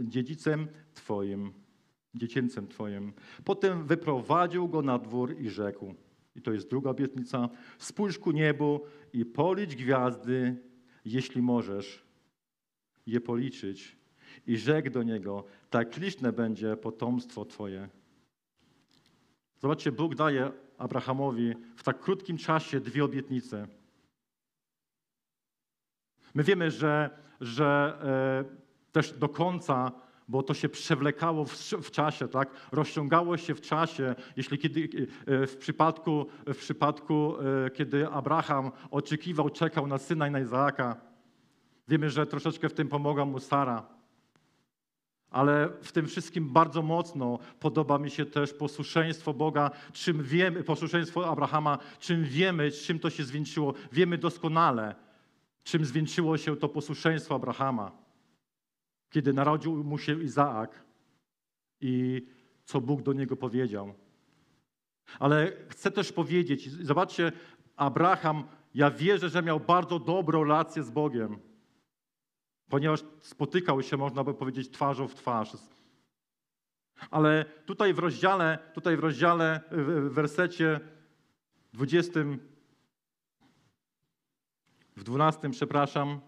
dziedzicem 0.00 0.68
Twoim, 0.94 1.52
dziecięcem 2.14 2.68
Twoim. 2.68 3.12
Potem 3.44 3.86
wyprowadził 3.86 4.68
go 4.68 4.82
na 4.82 4.98
dwór 4.98 5.40
i 5.40 5.50
rzekł, 5.50 5.94
i 6.36 6.42
to 6.42 6.52
jest 6.52 6.70
druga 6.70 6.90
obietnica, 6.90 7.48
spójrz 7.78 8.18
ku 8.18 8.30
niebu 8.30 8.80
i 9.12 9.24
policz 9.24 9.74
gwiazdy, 9.74 10.56
jeśli 11.04 11.42
możesz 11.42 12.02
je 13.06 13.20
policzyć. 13.20 13.96
I 14.46 14.56
rzekł 14.56 14.90
do 14.90 15.02
niego, 15.02 15.44
tak 15.70 15.96
liczne 15.96 16.32
będzie 16.32 16.76
potomstwo 16.76 17.44
Twoje. 17.44 17.88
Zobaczcie, 19.58 19.92
Bóg 19.92 20.14
daje 20.14 20.52
Abrahamowi 20.78 21.54
w 21.76 21.82
tak 21.82 22.00
krótkim 22.00 22.38
czasie 22.38 22.80
dwie 22.80 23.04
obietnice. 23.04 23.68
My 26.34 26.44
wiemy, 26.44 26.70
że, 26.70 27.10
że 27.40 27.98
e, 28.02 28.92
też 28.92 29.12
do 29.12 29.28
końca, 29.28 29.92
bo 30.28 30.42
to 30.42 30.54
się 30.54 30.68
przewlekało 30.68 31.44
w, 31.44 31.52
w, 31.58 31.90
czasie, 31.90 32.28
tak? 32.28 32.50
rozciągało 32.72 33.36
się 33.36 33.54
w 33.54 33.60
czasie, 33.60 34.14
jeśli 34.36 34.58
kiedy, 34.58 34.88
e, 35.26 35.46
w 35.46 35.56
przypadku, 35.56 36.26
w 36.46 36.56
przypadku 36.56 37.34
e, 37.66 37.70
kiedy 37.70 38.08
Abraham 38.08 38.70
oczekiwał, 38.90 39.50
czekał 39.50 39.86
na 39.86 39.98
syna 39.98 40.28
i 40.28 40.30
na 40.30 40.40
Izaaka, 40.40 40.96
wiemy, 41.88 42.10
że 42.10 42.26
troszeczkę 42.26 42.68
w 42.68 42.74
tym 42.74 42.88
pomogła 42.88 43.24
mu 43.24 43.38
Sara. 43.38 43.96
Ale 45.30 45.68
w 45.82 45.92
tym 45.92 46.06
wszystkim 46.06 46.52
bardzo 46.52 46.82
mocno 46.82 47.38
podoba 47.60 47.98
mi 47.98 48.10
się 48.10 48.26
też 48.26 48.52
posłuszeństwo 48.54 49.34
Boga, 49.34 49.70
czym 49.92 50.22
wiemy, 50.22 50.64
posłuszeństwo 50.64 51.28
Abrahama, 51.28 51.78
czym 51.98 52.24
wiemy, 52.24 52.70
czym 52.70 52.98
to 52.98 53.10
się 53.10 53.24
zwieńczyło. 53.24 53.74
Wiemy 53.92 54.18
doskonale, 54.18 54.94
czym 55.64 55.84
zwieńczyło 55.84 56.36
się 56.36 56.56
to 56.56 56.68
posłuszeństwo 56.68 57.34
Abrahama, 57.34 58.05
kiedy 59.10 59.32
narodził 59.32 59.84
mu 59.84 59.98
się 59.98 60.22
Izaak 60.22 60.84
i 61.80 62.26
co 62.64 62.80
Bóg 62.80 63.02
do 63.02 63.12
niego 63.12 63.36
powiedział. 63.36 63.94
Ale 65.18 65.52
chcę 65.68 65.90
też 65.90 66.12
powiedzieć, 66.12 66.70
zobaczcie, 66.70 67.32
Abraham, 67.76 68.44
ja 68.74 68.90
wierzę, 68.90 69.28
że 69.28 69.42
miał 69.42 69.60
bardzo 69.60 69.98
dobrą 69.98 70.44
relację 70.44 70.82
z 70.82 70.90
Bogiem 70.90 71.38
ponieważ 72.68 73.04
spotykał 73.20 73.82
się, 73.82 73.96
można 73.96 74.24
by 74.24 74.34
powiedzieć, 74.34 74.70
twarzą 74.70 75.08
w 75.08 75.14
twarz. 75.14 75.56
Ale 77.10 77.44
tutaj 77.44 77.94
w 77.94 77.98
rozdziale, 77.98 78.58
tutaj 78.74 78.96
w 78.96 79.00
rozdziale, 79.00 79.60
w 79.70 80.14
wersecie 80.14 80.80
20, 81.72 82.20
w 84.96 85.02
12, 85.02 85.50
przepraszam, 85.50 86.20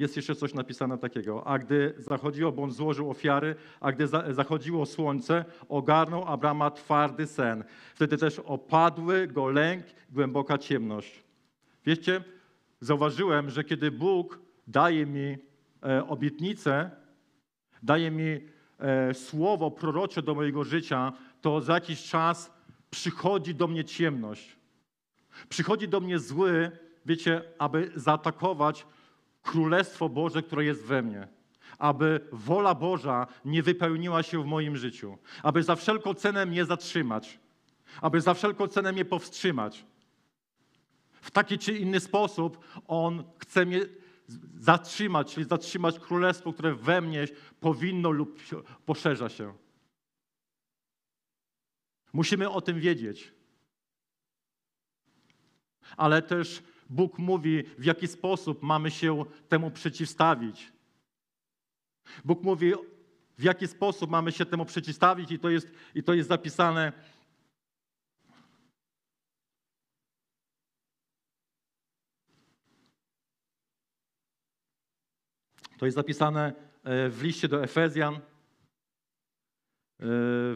jest 0.00 0.16
jeszcze 0.16 0.34
coś 0.34 0.54
napisane 0.54 0.98
takiego. 0.98 1.46
A 1.46 1.58
gdy 1.58 1.94
zachodziło, 1.98 2.52
bo 2.52 2.62
on 2.62 2.70
złożył 2.70 3.10
ofiary, 3.10 3.54
a 3.80 3.92
gdy 3.92 4.06
zachodziło 4.30 4.86
słońce, 4.86 5.44
ogarnął 5.68 6.24
Abrama 6.24 6.70
twardy 6.70 7.26
sen. 7.26 7.64
Wtedy 7.94 8.16
też 8.16 8.38
opadły 8.38 9.26
go 9.26 9.48
lęk, 9.48 9.84
głęboka 10.10 10.58
ciemność. 10.58 11.24
Wiecie, 11.86 12.24
zauważyłem, 12.80 13.50
że 13.50 13.64
kiedy 13.64 13.90
Bóg 13.90 14.38
daje 14.66 15.06
mi 15.06 15.36
e, 15.82 16.06
obietnicę, 16.08 16.90
daje 17.82 18.10
mi 18.10 18.40
e, 18.78 19.14
słowo 19.14 19.70
prorocze 19.70 20.22
do 20.22 20.34
mojego 20.34 20.64
życia, 20.64 21.12
to 21.40 21.60
za 21.60 21.74
jakiś 21.74 22.02
czas 22.02 22.52
przychodzi 22.90 23.54
do 23.54 23.66
mnie 23.66 23.84
ciemność. 23.84 24.56
Przychodzi 25.48 25.88
do 25.88 26.00
mnie 26.00 26.18
zły, 26.18 26.70
wiecie, 27.06 27.42
aby 27.58 27.90
zaatakować 27.94 28.86
Królestwo 29.42 30.08
Boże, 30.08 30.42
które 30.42 30.64
jest 30.64 30.84
we 30.84 31.02
mnie. 31.02 31.28
Aby 31.78 32.28
wola 32.32 32.74
Boża 32.74 33.26
nie 33.44 33.62
wypełniła 33.62 34.22
się 34.22 34.42
w 34.42 34.46
moim 34.46 34.76
życiu. 34.76 35.18
Aby 35.42 35.62
za 35.62 35.76
wszelką 35.76 36.14
cenę 36.14 36.46
mnie 36.46 36.64
zatrzymać. 36.64 37.38
Aby 38.00 38.20
za 38.20 38.34
wszelką 38.34 38.68
cenę 38.68 38.92
mnie 38.92 39.04
powstrzymać. 39.04 39.84
W 41.20 41.30
taki 41.30 41.58
czy 41.58 41.78
inny 41.78 42.00
sposób 42.00 42.64
On 42.86 43.24
chce 43.38 43.66
mnie 43.66 43.80
zatrzymać, 44.58 45.34
czyli 45.34 45.46
zatrzymać 45.46 45.98
królestwo, 45.98 46.52
które 46.52 46.74
we 46.74 47.00
mnie 47.00 47.24
powinno 47.60 48.10
lub 48.10 48.40
poszerza 48.86 49.28
się. 49.28 49.54
Musimy 52.12 52.50
o 52.50 52.60
tym 52.60 52.80
wiedzieć. 52.80 53.32
Ale 55.96 56.22
też 56.22 56.62
Bóg 56.90 57.18
mówi, 57.18 57.64
w 57.78 57.84
jaki 57.84 58.08
sposób 58.08 58.62
mamy 58.62 58.90
się 58.90 59.24
temu 59.48 59.70
przeciwstawić. 59.70 60.72
Bóg 62.24 62.42
mówi, 62.42 62.72
w 63.38 63.42
jaki 63.42 63.68
sposób 63.68 64.10
mamy 64.10 64.32
się 64.32 64.46
temu 64.46 64.64
przeciwstawić, 64.64 65.30
i 65.30 65.38
to 65.38 65.50
jest, 65.50 65.68
i 65.94 66.02
to 66.02 66.14
jest 66.14 66.28
zapisane. 66.28 66.92
To 75.78 75.86
jest 75.86 75.94
zapisane 75.94 76.52
e, 76.84 77.08
w 77.08 77.22
liście 77.22 77.48
do 77.48 77.62
Efezjan 77.62 78.14
e, 78.14 78.20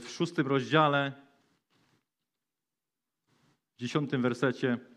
w 0.00 0.06
szóstym 0.08 0.46
rozdziale, 0.46 1.12
w 3.76 3.80
dziesiątym 3.80 4.22
wersecie. 4.22 4.93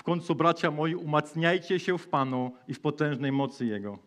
W 0.00 0.02
końcu, 0.02 0.34
bracia 0.34 0.70
moi, 0.70 0.94
umacniajcie 0.94 1.78
się 1.78 1.98
w 1.98 2.08
Panu 2.08 2.52
i 2.68 2.74
w 2.74 2.80
potężnej 2.80 3.32
mocy 3.32 3.66
Jego. 3.66 3.98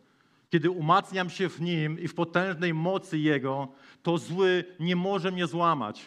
Kiedy 0.49 0.69
umacniam 0.69 1.29
się 1.29 1.49
w 1.49 1.61
Nim 1.61 1.99
i 1.99 2.07
w 2.07 2.15
potężnej 2.15 2.73
mocy 2.73 3.19
Jego, 3.19 3.67
to 4.03 4.17
zły 4.17 4.63
nie 4.79 4.95
może 4.95 5.31
mnie 5.31 5.47
złamać. 5.47 6.05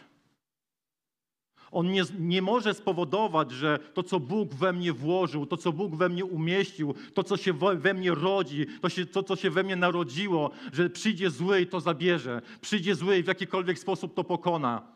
On 1.70 1.90
nie, 1.90 2.02
nie 2.18 2.42
może 2.42 2.74
spowodować, 2.74 3.52
że 3.52 3.78
to, 3.94 4.02
co 4.02 4.20
Bóg 4.20 4.54
we 4.54 4.72
mnie 4.72 4.92
włożył, 4.92 5.46
to, 5.46 5.56
co 5.56 5.72
Bóg 5.72 5.96
we 5.96 6.08
mnie 6.08 6.24
umieścił, 6.24 6.94
to, 7.14 7.22
co 7.22 7.36
się 7.36 7.52
we 7.52 7.94
mnie 7.94 8.14
rodzi, 8.14 8.66
to, 8.80 8.88
się, 8.88 9.06
to, 9.06 9.22
co 9.22 9.36
się 9.36 9.50
we 9.50 9.62
mnie 9.62 9.76
narodziło, 9.76 10.50
że 10.72 10.90
przyjdzie 10.90 11.30
zły 11.30 11.60
i 11.60 11.66
to 11.66 11.80
zabierze. 11.80 12.42
Przyjdzie 12.60 12.94
zły 12.94 13.18
i 13.18 13.22
w 13.22 13.28
jakikolwiek 13.28 13.78
sposób 13.78 14.14
to 14.14 14.24
pokona. 14.24 14.95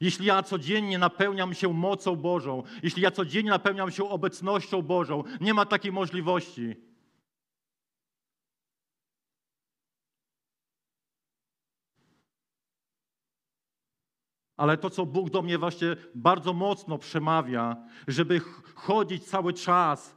Jeśli 0.00 0.26
ja 0.26 0.42
codziennie 0.42 0.98
napełniam 0.98 1.54
się 1.54 1.72
mocą 1.72 2.16
Bożą, 2.16 2.62
jeśli 2.82 3.02
ja 3.02 3.10
codziennie 3.10 3.50
napełniam 3.50 3.90
się 3.90 4.08
obecnością 4.08 4.82
Bożą, 4.82 5.24
nie 5.40 5.54
ma 5.54 5.66
takiej 5.66 5.92
możliwości. 5.92 6.90
Ale 14.56 14.78
to, 14.78 14.90
co 14.90 15.06
Bóg 15.06 15.30
do 15.30 15.42
mnie 15.42 15.58
właśnie 15.58 15.96
bardzo 16.14 16.52
mocno 16.52 16.98
przemawia, 16.98 17.76
żeby 18.08 18.40
chodzić 18.74 19.24
cały 19.24 19.52
czas 19.52 20.16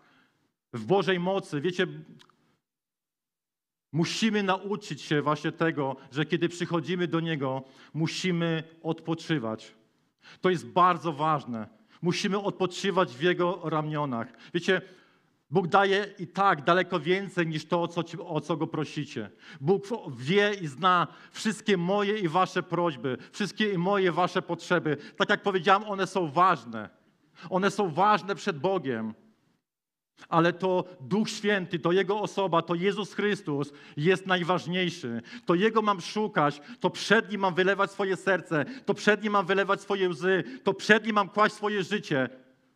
w 0.73 0.85
Bożej 0.85 1.19
mocy. 1.19 1.61
Wiecie, 1.61 1.87
musimy 3.93 4.43
nauczyć 4.43 5.01
się 5.01 5.21
właśnie 5.21 5.51
tego, 5.51 5.95
że 6.11 6.25
kiedy 6.25 6.49
przychodzimy 6.49 7.07
do 7.07 7.19
Niego, 7.19 7.63
musimy 7.93 8.63
odpoczywać. 8.81 9.75
To 10.41 10.49
jest 10.49 10.67
bardzo 10.67 11.13
ważne. 11.13 11.67
Musimy 12.01 12.39
odpoczywać 12.39 13.15
w 13.15 13.21
Jego 13.21 13.59
ramionach. 13.63 14.27
Wiecie, 14.53 14.81
Bóg 15.51 15.67
daje 15.67 16.05
i 16.19 16.27
tak 16.27 16.63
daleko 16.63 16.99
więcej 16.99 17.47
niż 17.47 17.65
to, 17.65 17.81
o 17.81 17.87
co, 17.87 18.01
o 18.25 18.41
co 18.41 18.57
Go 18.57 18.67
prosicie. 18.67 19.29
Bóg 19.61 19.83
wie 20.17 20.51
i 20.61 20.67
zna 20.67 21.07
wszystkie 21.31 21.77
moje 21.77 22.17
i 22.17 22.27
Wasze 22.27 22.63
prośby, 22.63 23.17
wszystkie 23.31 23.73
i 23.73 23.77
moje 23.77 24.11
Wasze 24.11 24.41
potrzeby. 24.41 24.97
Tak 25.17 25.29
jak 25.29 25.43
powiedziałem, 25.43 25.83
one 25.83 26.07
są 26.07 26.31
ważne. 26.31 26.89
One 27.49 27.71
są 27.71 27.89
ważne 27.91 28.35
przed 28.35 28.59
Bogiem. 28.59 29.13
Ale 30.29 30.53
to 30.53 30.83
Duch 31.01 31.29
Święty, 31.29 31.79
to 31.79 31.91
Jego 31.91 32.21
osoba, 32.21 32.61
to 32.61 32.75
Jezus 32.75 33.13
Chrystus 33.13 33.73
jest 33.97 34.27
najważniejszy. 34.27 35.21
To 35.45 35.55
Jego 35.55 35.81
mam 35.81 36.01
szukać, 36.01 36.61
to 36.79 36.89
przed 36.89 37.31
Nim 37.31 37.41
mam 37.41 37.53
wylewać 37.53 37.91
swoje 37.91 38.15
serce, 38.15 38.65
to 38.85 38.93
przed 38.93 39.23
Nim 39.23 39.33
mam 39.33 39.45
wylewać 39.45 39.81
swoje 39.81 40.09
łzy, 40.09 40.43
to 40.63 40.73
przed 40.73 41.05
Nim 41.05 41.15
mam 41.15 41.29
kłaść 41.29 41.55
swoje 41.55 41.83
życie. 41.83 42.29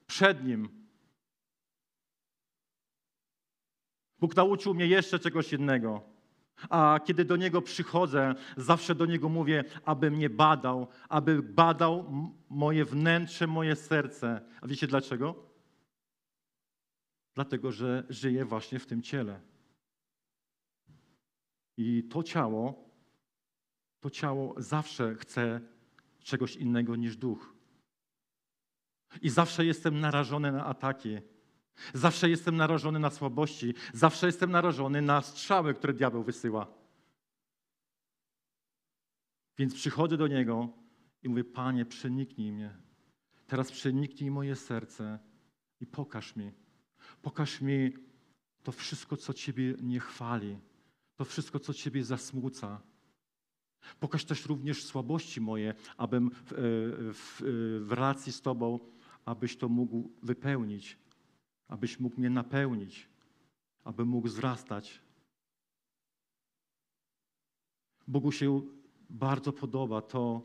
Przed 0.07 0.45
Nim. 0.45 0.69
Bóg 4.19 4.35
nauczył 4.35 4.73
mnie 4.73 4.87
jeszcze 4.87 5.19
czegoś 5.19 5.53
innego. 5.53 6.01
A 6.69 6.99
kiedy 7.05 7.25
do 7.25 7.35
Niego 7.35 7.61
przychodzę, 7.61 8.35
zawsze 8.57 8.95
do 8.95 9.05
Niego 9.05 9.29
mówię, 9.29 9.63
aby 9.85 10.11
mnie 10.11 10.29
badał, 10.29 10.87
aby 11.09 11.41
badał 11.41 12.11
moje 12.49 12.85
wnętrze, 12.85 13.47
moje 13.47 13.75
serce. 13.75 14.41
A 14.61 14.67
wiecie 14.67 14.87
dlaczego? 14.87 15.47
Dlatego, 17.37 17.71
że 17.71 18.03
żyję 18.09 18.45
właśnie 18.45 18.79
w 18.79 18.85
tym 18.85 19.01
ciele. 19.01 19.41
I 21.77 22.03
to 22.03 22.23
ciało, 22.23 22.89
to 23.99 24.09
ciało 24.09 24.55
zawsze 24.57 25.15
chce 25.15 25.61
czegoś 26.19 26.55
innego 26.55 26.95
niż 26.95 27.17
duch. 27.17 27.55
I 29.21 29.29
zawsze 29.29 29.65
jestem 29.65 29.99
narażony 29.99 30.51
na 30.51 30.65
ataki 30.65 31.17
Zawsze 31.93 32.29
jestem 32.29 32.57
narażony 32.57 32.99
na 32.99 33.09
słabości, 33.09 33.73
zawsze 33.93 34.25
jestem 34.25 34.51
narażony 34.51 35.01
na 35.01 35.21
strzały, 35.21 35.73
które 35.73 35.93
diabeł 35.93 36.23
wysyła. 36.23 36.67
Więc 39.57 39.73
przychodzę 39.75 40.17
do 40.17 40.27
Niego 40.27 40.69
i 41.23 41.29
mówię, 41.29 41.43
Panie, 41.43 41.85
przeniknij 41.85 42.51
mnie. 42.51 42.77
Teraz 43.47 43.71
przeniknij 43.71 44.31
moje 44.31 44.55
serce 44.55 45.19
i 45.79 45.87
pokaż 45.87 46.35
mi. 46.35 46.66
Pokaż 47.27 47.61
mi 47.61 47.93
to 48.63 48.71
wszystko, 48.71 49.17
co 49.17 49.33
Ciebie 49.33 49.75
nie 49.81 49.99
chwali, 49.99 50.57
to 51.15 51.25
wszystko, 51.25 51.59
co 51.59 51.73
Ciebie 51.73 52.03
zasmuca. 52.03 52.81
Pokaż 53.99 54.25
też 54.25 54.45
również 54.45 54.83
słabości 54.83 55.41
moje, 55.41 55.73
abym 55.97 56.29
w, 56.29 56.43
w, 57.13 57.41
w 57.87 57.91
relacji 57.91 58.31
z 58.33 58.41
Tobą, 58.41 58.79
abyś 59.25 59.57
to 59.57 59.69
mógł 59.69 60.11
wypełnić 60.23 60.97
abyś 61.67 61.99
mógł 61.99 62.19
mnie 62.19 62.29
napełnić, 62.29 63.09
abym 63.83 64.07
mógł 64.07 64.27
wzrastać. 64.27 65.01
Bogu 68.07 68.31
się 68.31 68.61
bardzo 69.09 69.53
podoba 69.53 70.01
to, 70.01 70.41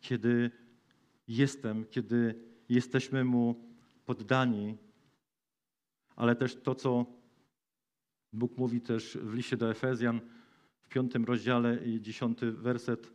kiedy 0.00 0.50
jestem, 1.28 1.84
kiedy 1.84 2.44
jesteśmy 2.68 3.24
Mu 3.24 3.68
poddani, 4.06 4.78
ale 6.20 6.36
też 6.36 6.56
to, 6.62 6.74
co 6.74 7.06
Bóg 8.32 8.58
mówi 8.58 8.80
też 8.80 9.18
w 9.22 9.34
liście 9.34 9.56
do 9.56 9.70
Efezjan 9.70 10.20
w 10.80 10.88
piątym 10.88 11.24
rozdziale 11.24 11.84
i 11.84 12.00
dziesiąty 12.00 12.52
werset. 12.52 13.12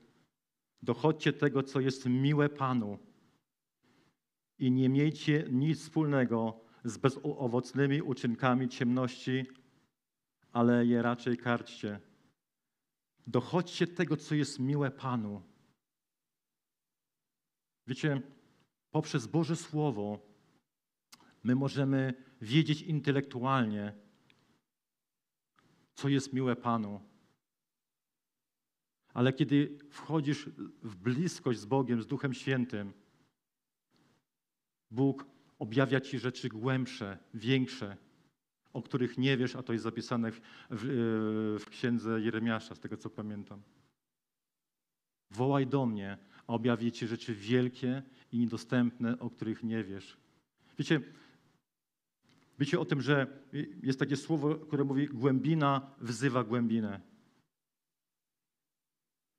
Dochodźcie 0.82 1.34
tego, 1.34 1.63
co 1.63 1.80
jest 1.80 2.06
miłe 2.06 2.50
Panu 2.50 3.00
i 4.60 4.72
nie 4.72 4.89
miejcie 4.89 5.48
nic 5.52 5.82
wspólnego 5.82 6.60
z 6.84 6.98
bezowocnymi 6.98 8.02
uczynkami 8.02 8.70
ciemności, 8.70 9.46
ale 10.52 10.86
je 10.86 11.02
raczej 11.02 11.38
karczcie. 11.38 12.00
Dochodźcie 13.28 13.88
tego, 13.88 14.18
co 14.18 14.36
jest 14.36 14.60
miłe 14.60 14.91
Panu. 14.91 15.41
Wiecie, 17.88 18.22
poprzez 18.91 19.28
Boże 19.28 19.56
Słowo 19.56 20.36
my 21.46 21.56
możemy 21.56 22.13
wiedzieć 22.41 22.82
intelektualnie, 22.82 23.93
co 25.95 26.10
jest 26.10 26.34
miłe 26.34 26.56
Panu. 26.56 27.02
Ale 29.13 29.34
kiedy 29.34 29.78
wchodzisz 29.89 30.50
w 30.84 30.95
bliskość 30.95 31.60
z 31.60 31.65
Bogiem, 31.65 32.02
z 32.02 32.08
Duchem 32.08 32.34
Świętym, 32.34 32.93
Bóg 34.91 35.26
objawia 35.60 36.02
ci 36.02 36.19
rzeczy 36.19 36.50
głębsze, 36.50 37.17
większe, 37.34 37.98
o 38.74 38.82
których 38.82 39.17
nie 39.17 39.38
wiesz, 39.38 39.56
a 39.56 39.63
to 39.63 39.74
jest 39.74 39.84
zapisane 39.84 40.32
w, 40.32 40.41
w, 40.69 41.58
w 41.60 41.69
księdze 41.69 42.21
Jeremiasza, 42.21 42.76
z 42.76 42.80
tego 42.80 42.98
co 42.98 43.10
pamiętam. 43.10 43.62
Wołaj 45.32 45.67
do 45.67 45.86
mnie, 45.86 46.17
a 46.48 46.54
objawię 46.54 46.91
ci 46.91 47.08
rzeczy 47.08 47.36
wielkie 47.36 48.04
i 48.32 48.38
niedostępne, 48.38 49.19
o 49.19 49.30
których 49.30 49.63
nie 49.63 49.84
wiesz. 49.84 50.17
Wiecie, 50.80 51.02
wiecie 52.60 52.80
o 52.80 52.86
tym, 52.86 53.02
że 53.02 53.28
jest 53.84 54.00
takie 54.00 54.18
słowo, 54.18 54.56
które 54.56 54.84
mówi 54.84 55.08
głębina 55.08 55.91
wzywa 56.02 56.44
głębinę. 56.44 57.02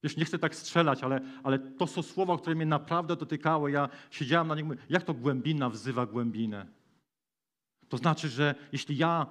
Wiesz, 0.02 0.16
nie 0.16 0.24
chcę 0.24 0.38
tak 0.38 0.54
strzelać, 0.54 1.02
ale, 1.02 1.20
ale 1.42 1.58
to 1.58 1.86
są 1.86 2.02
słowa, 2.02 2.38
które 2.38 2.56
mnie 2.56 2.66
naprawdę 2.66 3.16
dotykały. 3.16 3.70
Ja 3.70 3.88
siedziałem 4.10 4.48
na 4.48 4.54
nich, 4.54 4.64
mówię, 4.64 4.78
jak 4.88 5.02
to 5.02 5.14
głębina 5.14 5.70
wzywa 5.70 6.06
głębinę? 6.06 6.66
To 7.88 7.96
znaczy, 7.96 8.28
że 8.28 8.54
jeśli 8.72 8.96
ja 8.96 9.26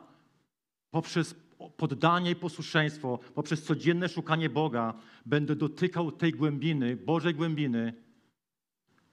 poprzez 0.91 1.35
poddanie 1.77 2.31
i 2.31 2.35
posłuszeństwo, 2.35 3.19
poprzez 3.35 3.63
codzienne 3.63 4.09
szukanie 4.09 4.49
Boga 4.49 4.93
będę 5.25 5.55
dotykał 5.55 6.11
tej 6.11 6.31
głębiny, 6.31 6.95
Bożej 6.95 7.35
głębiny, 7.35 7.93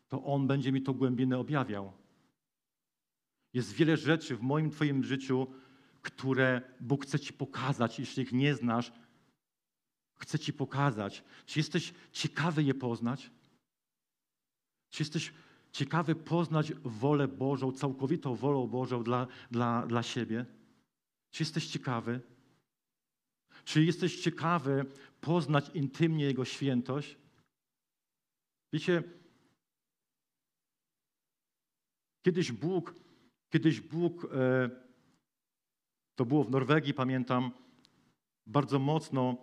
to 0.08 0.24
On 0.24 0.46
będzie 0.46 0.72
mi 0.72 0.82
tą 0.82 0.92
głębinę 0.92 1.38
objawiał. 1.38 1.92
Jest 3.52 3.72
wiele 3.72 3.96
rzeczy 3.96 4.36
w 4.36 4.42
moim 4.42 4.70
Twoim 4.70 5.04
życiu, 5.04 5.46
które 6.02 6.62
Bóg 6.80 7.04
chce 7.04 7.20
Ci 7.20 7.32
pokazać. 7.32 7.98
Jeśli 7.98 8.22
ich 8.22 8.32
nie 8.32 8.54
znasz, 8.54 8.92
Chcę 10.22 10.38
Ci 10.38 10.52
pokazać. 10.52 11.24
Czy 11.46 11.58
jesteś 11.58 11.94
ciekawy 12.12 12.62
je 12.62 12.74
poznać? 12.74 13.30
Czy 14.90 15.02
jesteś 15.02 15.32
ciekawy 15.72 16.14
poznać 16.14 16.72
wolę 16.84 17.28
Bożą, 17.28 17.72
całkowitą 17.72 18.34
wolę 18.34 18.68
Bożą 18.68 19.04
dla, 19.04 19.26
dla, 19.50 19.86
dla 19.86 20.02
siebie? 20.02 20.46
Czy 21.30 21.42
jesteś 21.42 21.66
ciekawy? 21.66 22.20
Czy 23.64 23.84
jesteś 23.84 24.20
ciekawy 24.20 24.84
poznać 25.20 25.70
intymnie 25.74 26.24
Jego 26.24 26.44
świętość? 26.44 27.16
Wiecie, 28.72 29.02
kiedyś 32.22 32.52
Bóg, 32.52 32.94
kiedyś 33.52 33.80
Bóg 33.80 34.24
e, 34.24 34.70
to 36.14 36.24
było 36.24 36.44
w 36.44 36.50
Norwegii, 36.50 36.94
pamiętam, 36.94 37.50
bardzo 38.46 38.78
mocno 38.78 39.36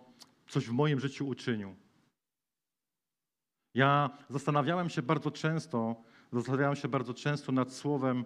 coś 0.48 0.66
w 0.66 0.72
moim 0.72 1.00
życiu 1.00 1.28
uczynił. 1.28 1.74
Ja 3.74 4.18
zastanawiałem 4.28 4.88
się 4.88 5.02
bardzo 5.02 5.30
często, 5.30 6.02
zastanawiałem 6.32 6.76
się 6.76 6.88
bardzo 6.88 7.14
często 7.14 7.52
nad 7.52 7.72
słowem, 7.72 8.24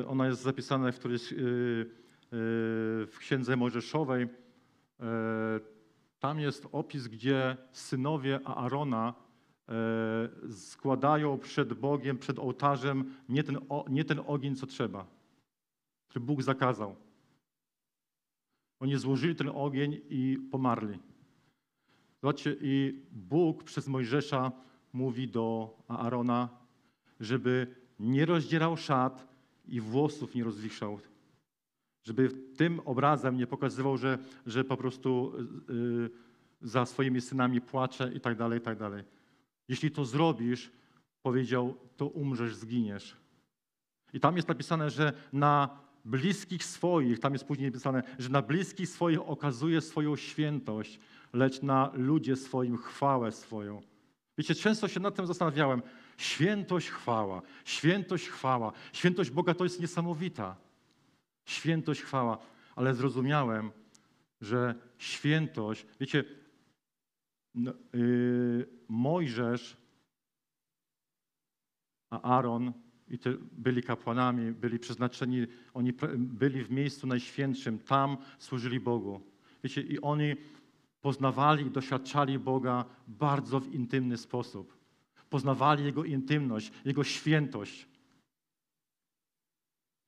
y, 0.00 0.06
ono 0.06 0.24
jest 0.24 0.42
zapisane 0.42 0.92
w, 0.92 0.98
którejś, 0.98 1.32
y, 1.32 1.36
w 3.06 3.16
Księdze 3.18 3.56
Mojżeszowej. 3.56 4.28
Tam 6.18 6.40
jest 6.40 6.66
opis, 6.72 7.08
gdzie 7.08 7.56
synowie 7.72 8.40
Aarona 8.44 9.14
składają 10.50 11.38
przed 11.38 11.74
Bogiem, 11.74 12.18
przed 12.18 12.38
ołtarzem 12.38 13.14
nie 13.28 13.42
ten, 13.42 13.58
nie 13.90 14.04
ten 14.04 14.20
ogień, 14.26 14.56
co 14.56 14.66
trzeba, 14.66 15.06
który 16.08 16.24
Bóg 16.24 16.42
zakazał. 16.42 16.96
Oni 18.80 18.96
złożyli 18.96 19.34
ten 19.34 19.50
ogień 19.54 20.00
i 20.08 20.38
pomarli. 20.50 20.98
Zobaczcie, 22.22 22.56
i 22.60 23.02
Bóg 23.12 23.64
przez 23.64 23.88
Mojżesza 23.88 24.52
mówi 24.92 25.28
do 25.28 25.76
Aarona, 25.88 26.48
żeby 27.20 27.66
nie 28.00 28.26
rozdzierał 28.26 28.76
szat 28.76 29.28
i 29.68 29.80
włosów 29.80 30.34
nie 30.34 30.44
rozwiszał. 30.44 30.98
Żeby 32.02 32.28
tym 32.56 32.80
obrazem 32.84 33.36
nie 33.36 33.46
pokazywał, 33.46 33.96
że, 33.96 34.18
że 34.46 34.64
po 34.64 34.76
prostu 34.76 35.32
yy, 35.68 36.10
za 36.60 36.86
swoimi 36.86 37.20
synami 37.20 37.60
płacze 37.60 38.12
i 38.14 38.20
tak 38.20 38.36
dalej, 38.36 38.58
i 38.58 38.62
tak 38.62 38.78
dalej. 38.78 39.04
Jeśli 39.68 39.90
to 39.90 40.04
zrobisz, 40.04 40.70
powiedział, 41.22 41.78
to 41.96 42.06
umrzesz, 42.06 42.54
zginiesz. 42.54 43.16
I 44.12 44.20
tam 44.20 44.36
jest 44.36 44.48
napisane, 44.48 44.90
że 44.90 45.12
na 45.32 45.78
bliskich 46.04 46.64
swoich, 46.64 47.20
tam 47.20 47.32
jest 47.32 47.44
później 47.44 47.68
napisane, 47.70 48.02
że 48.18 48.28
na 48.28 48.42
bliskich 48.42 48.88
swoich 48.88 49.20
okazuje 49.20 49.80
swoją 49.80 50.16
świętość, 50.16 51.00
lecz 51.32 51.62
na 51.62 51.90
ludzie 51.94 52.36
swoim 52.36 52.76
chwałę 52.76 53.32
swoją. 53.32 53.80
Wiecie, 54.38 54.54
często 54.54 54.88
się 54.88 55.00
nad 55.00 55.14
tym 55.14 55.26
zastanawiałem. 55.26 55.82
Świętość, 56.16 56.90
chwała, 56.90 57.42
świętość, 57.64 58.28
chwała. 58.28 58.72
Świętość 58.92 59.30
Boga 59.30 59.54
to 59.54 59.64
jest 59.64 59.80
niesamowita. 59.80 60.56
Świętość, 61.44 62.02
chwała. 62.02 62.38
Ale 62.76 62.94
zrozumiałem, 62.94 63.70
że 64.40 64.74
świętość, 64.98 65.86
wiecie, 66.00 66.24
yy, 67.54 68.68
Mojżesz, 68.88 69.76
a 72.10 72.22
Aaron 72.22 72.72
i 73.08 73.18
te 73.18 73.32
byli 73.52 73.82
kapłanami, 73.82 74.52
byli 74.52 74.78
przeznaczeni, 74.78 75.46
oni 75.74 75.92
byli 76.16 76.64
w 76.64 76.70
miejscu 76.70 77.06
najświętszym, 77.06 77.78
tam 77.78 78.16
służyli 78.38 78.80
Bogu. 78.80 79.20
Wiecie, 79.64 79.80
i 79.80 80.00
oni 80.00 80.36
poznawali 81.00 81.66
i 81.66 81.70
doświadczali 81.70 82.38
Boga 82.38 82.84
bardzo 83.08 83.60
w 83.60 83.74
intymny 83.74 84.18
sposób. 84.18 84.78
Poznawali 85.30 85.84
Jego 85.84 86.04
intymność, 86.04 86.72
Jego 86.84 87.04
świętość. 87.04 87.88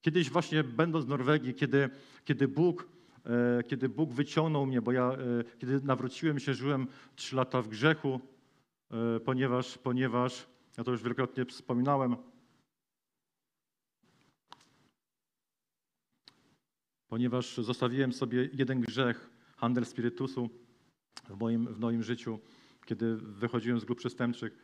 Kiedyś 0.00 0.30
właśnie 0.30 0.64
będąc 0.64 1.04
w 1.04 1.08
Norwegii, 1.08 1.54
kiedy, 1.54 1.90
kiedy, 2.24 2.48
Bóg, 2.48 2.88
kiedy 3.66 3.88
Bóg 3.88 4.12
wyciągnął 4.12 4.66
mnie, 4.66 4.82
bo 4.82 4.92
ja 4.92 5.12
e, 5.12 5.16
kiedy 5.58 5.80
nawróciłem 5.80 6.38
się, 6.38 6.54
żyłem 6.54 6.86
trzy 7.16 7.36
lata 7.36 7.62
w 7.62 7.68
grzechu, 7.68 8.20
e, 8.90 9.20
ponieważ, 9.20 9.78
ponieważ, 9.78 10.46
ja 10.78 10.84
to 10.84 10.90
już 10.90 11.02
wielokrotnie 11.02 11.44
wspominałem, 11.44 12.16
ponieważ 17.08 17.56
zostawiłem 17.56 18.12
sobie 18.12 18.50
jeden 18.52 18.80
grzech, 18.80 19.30
handel 19.56 19.86
spirytusu 19.86 20.50
w 21.28 21.40
moim, 21.40 21.66
w 21.66 21.78
moim 21.78 22.02
życiu, 22.02 22.38
kiedy 22.86 23.16
wychodziłem 23.16 23.80
z 23.80 23.84
grup 23.84 23.98
przestępczych. 23.98 24.58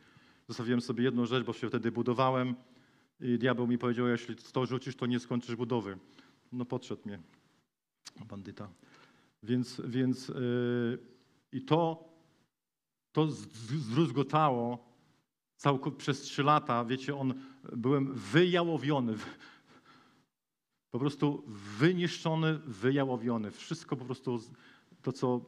Zostawiłem 0.47 0.81
sobie 0.81 1.03
jedną 1.03 1.25
rzecz, 1.25 1.45
bo 1.45 1.53
się 1.53 1.67
wtedy 1.67 1.91
budowałem 1.91 2.55
i 3.19 3.37
diabeł 3.37 3.67
mi 3.67 3.77
powiedział, 3.77 4.07
jeśli 4.07 4.35
to 4.35 4.65
rzucisz, 4.65 4.95
to 4.95 5.05
nie 5.05 5.19
skończysz 5.19 5.55
budowy. 5.55 5.97
No 6.51 6.65
podszedł 6.65 7.01
mnie 7.05 7.19
bandyta. 8.25 8.69
Więc, 9.43 9.81
więc 9.85 10.27
yy, 10.27 10.99
i 11.51 11.61
to, 11.61 12.09
to 13.11 13.27
zdruzgotało 13.27 14.91
całkowicie 15.55 15.99
przez 15.99 16.21
trzy 16.21 16.43
lata. 16.43 16.85
Wiecie, 16.85 17.15
on, 17.15 17.33
byłem 17.75 18.13
wyjałowiony, 18.13 19.15
po 20.91 20.99
prostu 20.99 21.43
wyniszczony, 21.79 22.59
wyjałowiony. 22.59 23.51
Wszystko 23.51 23.95
po 23.95 24.05
prostu, 24.05 24.39
to 25.01 25.11
co, 25.11 25.41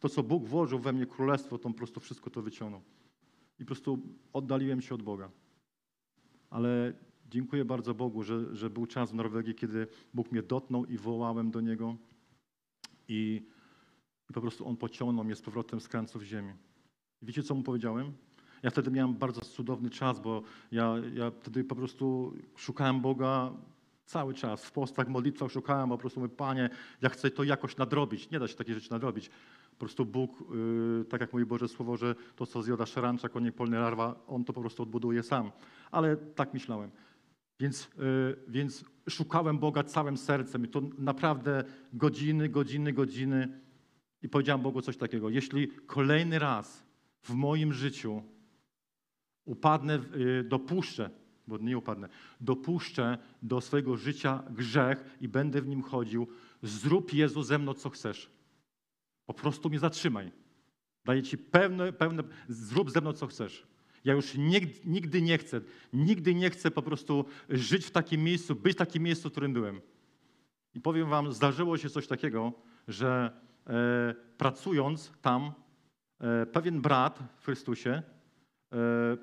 to 0.00 0.08
co 0.08 0.22
Bóg 0.22 0.44
włożył 0.44 0.78
we 0.78 0.92
mnie 0.92 1.06
królestwo, 1.06 1.58
to 1.58 1.68
po 1.68 1.74
prostu 1.74 2.00
wszystko 2.00 2.30
to 2.30 2.42
wyciągnął. 2.42 2.82
I 3.58 3.64
po 3.64 3.66
prostu 3.66 3.98
oddaliłem 4.32 4.80
się 4.80 4.94
od 4.94 5.02
Boga. 5.02 5.30
Ale 6.50 6.92
dziękuję 7.30 7.64
bardzo 7.64 7.94
Bogu, 7.94 8.22
że, 8.22 8.56
że 8.56 8.70
był 8.70 8.86
czas 8.86 9.10
w 9.10 9.14
Norwegii, 9.14 9.54
kiedy 9.54 9.86
Bóg 10.14 10.32
mnie 10.32 10.42
dotknął 10.42 10.86
i 10.86 10.96
wołałem 10.96 11.50
do 11.50 11.60
Niego. 11.60 11.96
I, 13.08 13.46
i 14.30 14.32
po 14.32 14.40
prostu 14.40 14.68
On 14.68 14.76
pociągnął 14.76 15.24
mnie 15.24 15.36
z 15.36 15.42
powrotem 15.42 15.80
z 15.80 15.88
krańców 15.88 16.22
ziemi. 16.22 16.52
Wiecie, 17.22 17.42
co 17.42 17.54
mu 17.54 17.62
powiedziałem? 17.62 18.12
Ja 18.62 18.70
wtedy 18.70 18.90
miałem 18.90 19.14
bardzo 19.14 19.40
cudowny 19.40 19.90
czas, 19.90 20.20
bo 20.20 20.42
ja, 20.72 20.94
ja 21.14 21.30
wtedy 21.30 21.64
po 21.64 21.74
prostu 21.74 22.34
szukałem 22.56 23.00
Boga 23.00 23.52
Cały 24.10 24.34
czas 24.34 24.64
w 24.64 24.72
postach, 24.72 25.08
modlitwach 25.08 25.50
szukałem, 25.50 25.88
po 25.88 25.98
prostu 25.98 26.20
mówię, 26.20 26.34
Panie, 26.34 26.70
ja 27.02 27.08
chcę 27.08 27.30
to 27.30 27.44
jakoś 27.44 27.76
nadrobić. 27.76 28.30
Nie 28.30 28.38
da 28.38 28.48
się 28.48 28.54
takiej 28.54 28.74
rzeczy 28.74 28.90
nadrobić. 28.90 29.30
Po 29.70 29.76
prostu 29.78 30.06
Bóg, 30.06 30.40
yy, 30.40 31.04
tak 31.04 31.20
jak 31.20 31.32
mówi 31.32 31.46
Boże 31.46 31.68
Słowo, 31.68 31.96
że 31.96 32.14
to, 32.36 32.46
co 32.46 32.62
zjada 32.62 32.86
szarancza, 32.86 33.28
konie 33.28 33.52
polny 33.52 33.78
larwa, 33.78 34.24
On 34.26 34.44
to 34.44 34.52
po 34.52 34.60
prostu 34.60 34.82
odbuduje 34.82 35.22
sam. 35.22 35.50
Ale 35.90 36.16
tak 36.16 36.54
myślałem. 36.54 36.90
Więc, 37.60 37.90
yy, 37.98 38.36
więc 38.48 38.84
szukałem 39.08 39.58
Boga 39.58 39.84
całym 39.84 40.16
sercem 40.16 40.64
i 40.64 40.68
to 40.68 40.82
naprawdę 40.98 41.64
godziny, 41.92 42.48
godziny, 42.48 42.92
godziny. 42.92 43.60
I 44.22 44.28
powiedziałem 44.28 44.62
Bogu 44.62 44.82
coś 44.82 44.96
takiego. 44.96 45.30
Jeśli 45.30 45.68
kolejny 45.68 46.38
raz 46.38 46.86
w 47.22 47.30
moim 47.30 47.72
życiu 47.72 48.22
upadnę, 49.44 49.98
yy, 50.14 50.44
dopuszczę, 50.44 51.10
bo 51.46 51.58
nie 51.58 51.78
upadnę, 51.78 52.08
dopuszczę 52.40 53.18
do 53.42 53.60
swojego 53.60 53.96
życia 53.96 54.42
grzech 54.50 55.16
i 55.20 55.28
będę 55.28 55.62
w 55.62 55.68
nim 55.68 55.82
chodził, 55.82 56.26
zrób 56.62 57.12
Jezu 57.12 57.42
ze 57.42 57.58
mną, 57.58 57.74
co 57.74 57.90
chcesz. 57.90 58.30
Po 59.26 59.34
prostu 59.34 59.68
mnie 59.68 59.78
zatrzymaj. 59.78 60.32
Daję 61.04 61.22
ci 61.22 61.38
pełne, 61.38 61.92
pełne, 61.92 62.22
zrób 62.48 62.90
ze 62.90 63.00
mną, 63.00 63.12
co 63.12 63.26
chcesz. 63.26 63.66
Ja 64.04 64.12
już 64.12 64.34
nigdy, 64.34 64.80
nigdy 64.84 65.22
nie 65.22 65.38
chcę, 65.38 65.60
nigdy 65.92 66.34
nie 66.34 66.50
chcę 66.50 66.70
po 66.70 66.82
prostu 66.82 67.24
żyć 67.48 67.86
w 67.86 67.90
takim 67.90 68.24
miejscu, 68.24 68.54
być 68.54 68.72
w 68.72 68.76
takim 68.76 69.02
miejscu, 69.02 69.28
w 69.28 69.32
którym 69.32 69.52
byłem. 69.52 69.80
I 70.74 70.80
powiem 70.80 71.08
wam, 71.08 71.32
zdarzyło 71.32 71.78
się 71.78 71.90
coś 71.90 72.06
takiego, 72.06 72.52
że 72.88 73.32
e, 73.66 74.14
pracując 74.38 75.12
tam, 75.22 75.52
e, 76.20 76.46
pewien 76.46 76.80
brat 76.80 77.18
w 77.38 77.44
Chrystusie 77.44 78.02
e, 78.72 79.16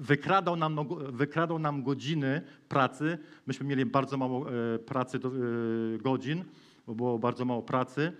wykradał 0.00 0.56
nam, 0.56 0.78
wykradał 1.12 1.58
nam 1.58 1.82
godziny 1.82 2.42
pracy. 2.68 3.18
Myśmy 3.46 3.66
mieli 3.66 3.86
bardzo 3.86 4.16
mało 4.16 4.46
e, 4.50 4.78
pracy, 4.78 5.18
e, 5.18 5.98
godzin, 5.98 6.44
bo 6.86 6.94
było 6.94 7.18
bardzo 7.18 7.44
mało 7.44 7.62
pracy. 7.62 8.12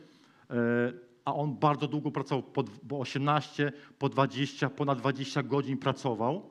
A 1.24 1.34
on 1.34 1.56
bardzo 1.56 1.88
długo 1.88 2.10
pracował, 2.10 2.42
po 2.88 3.00
18, 3.00 3.72
po 3.98 4.08
20, 4.08 4.70
ponad 4.70 4.98
20 4.98 5.42
godzin 5.42 5.78
pracował. 5.78 6.50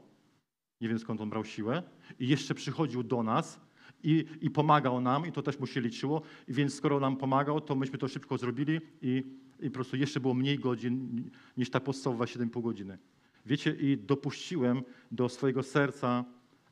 Nie 0.81 0.89
wiem 0.89 0.99
skąd 0.99 1.21
on 1.21 1.29
brał 1.29 1.45
siłę. 1.45 1.83
I 2.19 2.27
jeszcze 2.27 2.55
przychodził 2.55 3.03
do 3.03 3.23
nas 3.23 3.59
i, 4.03 4.25
i 4.41 4.49
pomagał 4.49 5.01
nam, 5.01 5.25
i 5.25 5.31
to 5.31 5.41
też 5.41 5.59
mu 5.59 5.67
się 5.67 5.81
liczyło. 5.81 6.21
I 6.47 6.53
więc 6.53 6.73
skoro 6.73 6.99
nam 6.99 7.17
pomagał, 7.17 7.61
to 7.61 7.75
myśmy 7.75 7.97
to 7.97 8.07
szybko 8.07 8.37
zrobili 8.37 8.81
i, 9.01 9.23
i 9.59 9.69
po 9.69 9.73
prostu 9.73 9.95
jeszcze 9.97 10.19
było 10.19 10.33
mniej 10.33 10.59
godzin 10.59 11.23
niż 11.57 11.69
ta 11.69 11.79
podstawowa 11.79 12.25
7,5 12.25 12.61
godziny. 12.61 12.97
Wiecie, 13.45 13.75
i 13.79 13.97
dopuściłem 13.97 14.83
do 15.11 15.29
swojego 15.29 15.63
serca 15.63 16.25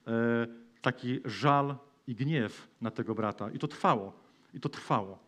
e, 0.08 0.48
taki 0.82 1.20
żal 1.26 1.76
i 2.08 2.16
gniew 2.16 2.68
na 2.82 2.92
tego 2.92 3.16
brata. 3.16 3.52
I 3.52 3.60
to 3.60 3.68
trwało. 3.68 4.14
I 4.54 4.60
to 4.60 4.70
trwało. 4.70 5.27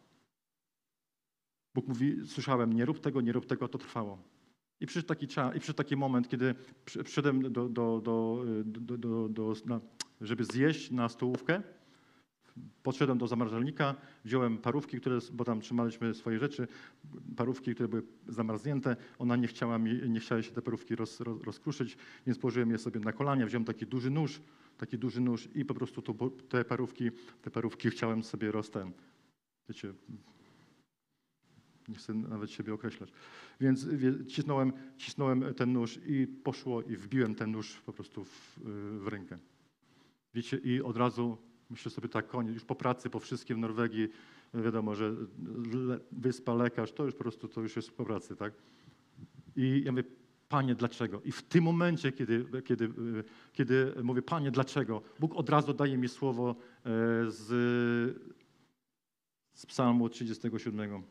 Bóg 1.75 1.87
mówi, 1.87 2.17
słyszałem, 2.25 2.73
nie 2.73 2.85
rób 2.85 2.99
tego, 2.99 3.21
nie 3.21 3.31
rób 3.31 3.45
tego, 3.45 3.65
a 3.65 3.67
to 3.67 3.77
trwało. 3.77 4.17
I 4.79 4.85
przyszedł 4.85 5.07
taki, 5.07 5.27
czas, 5.27 5.55
i 5.55 5.59
przyszedł 5.59 5.77
taki 5.77 5.95
moment, 5.95 6.29
kiedy 6.29 6.55
przyszedłem, 6.85 7.41
do, 7.41 7.69
do, 7.69 8.01
do, 8.01 8.43
do, 8.65 9.29
do, 9.29 9.53
na, 9.65 9.79
żeby 10.21 10.45
zjeść 10.45 10.91
na 10.91 11.09
stołówkę 11.09 11.63
Podszedłem 12.83 13.17
do 13.17 13.27
zamrażalnika, 13.27 13.95
wziąłem 14.25 14.57
parówki, 14.57 14.99
które, 14.99 15.19
bo 15.33 15.45
tam 15.45 15.61
trzymaliśmy 15.61 16.13
swoje 16.13 16.39
rzeczy, 16.39 16.67
parówki, 17.35 17.73
które 17.73 17.89
były 17.89 18.03
zamarznięte. 18.27 18.95
Ona 19.19 19.35
nie 19.35 19.47
chciała, 19.47 19.77
mi, 19.77 20.09
nie 20.09 20.19
chciała 20.19 20.41
się 20.41 20.51
te 20.51 20.61
parówki 20.61 20.95
roz, 20.95 21.19
roz, 21.19 21.43
rozkruszyć, 21.43 21.97
więc 22.25 22.39
położyłem 22.39 22.71
je 22.71 22.77
sobie 22.77 22.99
na 22.99 23.13
kolanie, 23.13 23.45
wziąłem 23.45 23.65
taki 23.65 23.85
duży 23.85 24.09
nóż, 24.09 24.41
taki 24.77 24.97
duży 24.97 25.21
nóż 25.21 25.49
i 25.55 25.65
po 25.65 25.73
prostu 25.73 26.01
to, 26.01 26.13
te 26.49 26.65
parówki, 26.65 27.11
te 27.41 27.51
parówki 27.51 27.89
chciałem 27.89 28.23
sobie 28.23 28.51
roz 28.51 28.69
ten, 28.69 28.91
wiecie, 29.69 29.93
nie 31.89 31.95
chcę 31.95 32.13
nawet 32.13 32.51
siebie 32.51 32.73
określać. 32.73 33.11
Więc 33.61 33.87
cisnąłem, 34.27 34.73
cisnąłem 34.97 35.53
ten 35.53 35.73
nóż 35.73 35.99
i 36.05 36.27
poszło 36.27 36.81
i 36.81 36.95
wbiłem 36.95 37.35
ten 37.35 37.51
nóż 37.51 37.81
po 37.85 37.93
prostu 37.93 38.25
w, 38.25 38.59
w 38.99 39.07
rękę. 39.07 39.37
Wiecie, 40.33 40.57
i 40.57 40.81
od 40.81 40.97
razu 40.97 41.37
myślę 41.69 41.91
sobie 41.91 42.09
tak, 42.09 42.27
koniec, 42.27 42.53
już 42.53 42.65
po 42.65 42.75
pracy, 42.75 43.09
po 43.09 43.19
wszystkim 43.19 43.57
w 43.57 43.59
Norwegii, 43.59 44.09
wiadomo, 44.53 44.95
że 44.95 45.15
wyspa, 46.11 46.53
lekarz, 46.53 46.91
to 46.91 47.05
już 47.05 47.13
po 47.13 47.23
prostu, 47.23 47.47
to 47.47 47.61
już 47.61 47.75
jest 47.75 47.91
po 47.91 48.05
pracy, 48.05 48.35
tak? 48.35 48.53
I 49.55 49.81
ja 49.85 49.91
mówię, 49.91 50.03
Panie, 50.49 50.75
dlaczego? 50.75 51.21
I 51.25 51.31
w 51.31 51.43
tym 51.43 51.63
momencie, 51.63 52.11
kiedy, 52.11 52.45
kiedy, 52.65 52.89
kiedy 53.53 53.93
mówię, 54.03 54.21
Panie, 54.21 54.51
dlaczego? 54.51 55.01
Bóg 55.19 55.35
od 55.35 55.49
razu 55.49 55.73
daje 55.73 55.97
mi 55.97 56.09
słowo 56.09 56.49
e, 56.49 56.91
z, 57.31 57.47
z 59.53 59.65
psalmu 59.65 60.09
37. 60.09 61.03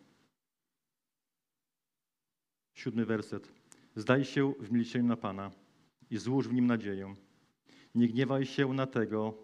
Siódmy 2.78 3.04
werset. 3.06 3.52
Zdaj 3.96 4.24
się 4.24 4.54
w 4.60 4.72
milczeniu 4.72 5.04
na 5.04 5.16
Pana 5.16 5.50
i 6.10 6.18
złóż 6.18 6.48
w 6.48 6.52
nim 6.52 6.66
nadzieję. 6.66 7.14
Nie 7.94 8.08
gniewaj 8.08 8.46
się 8.46 8.72
na 8.72 8.86
tego, 8.86 9.38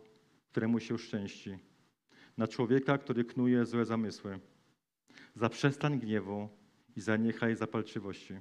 któremu 0.50 0.80
się 0.80 0.98
szczęści, 0.98 1.58
na 2.36 2.48
człowieka, 2.48 2.98
który 2.98 3.24
knuje 3.24 3.66
złe 3.66 3.84
zamysły. 3.84 4.40
Zaprzestań 5.34 5.98
gniewu 5.98 6.48
i 6.96 7.00
zaniechaj 7.00 7.56
zapalczywości. 7.56 8.34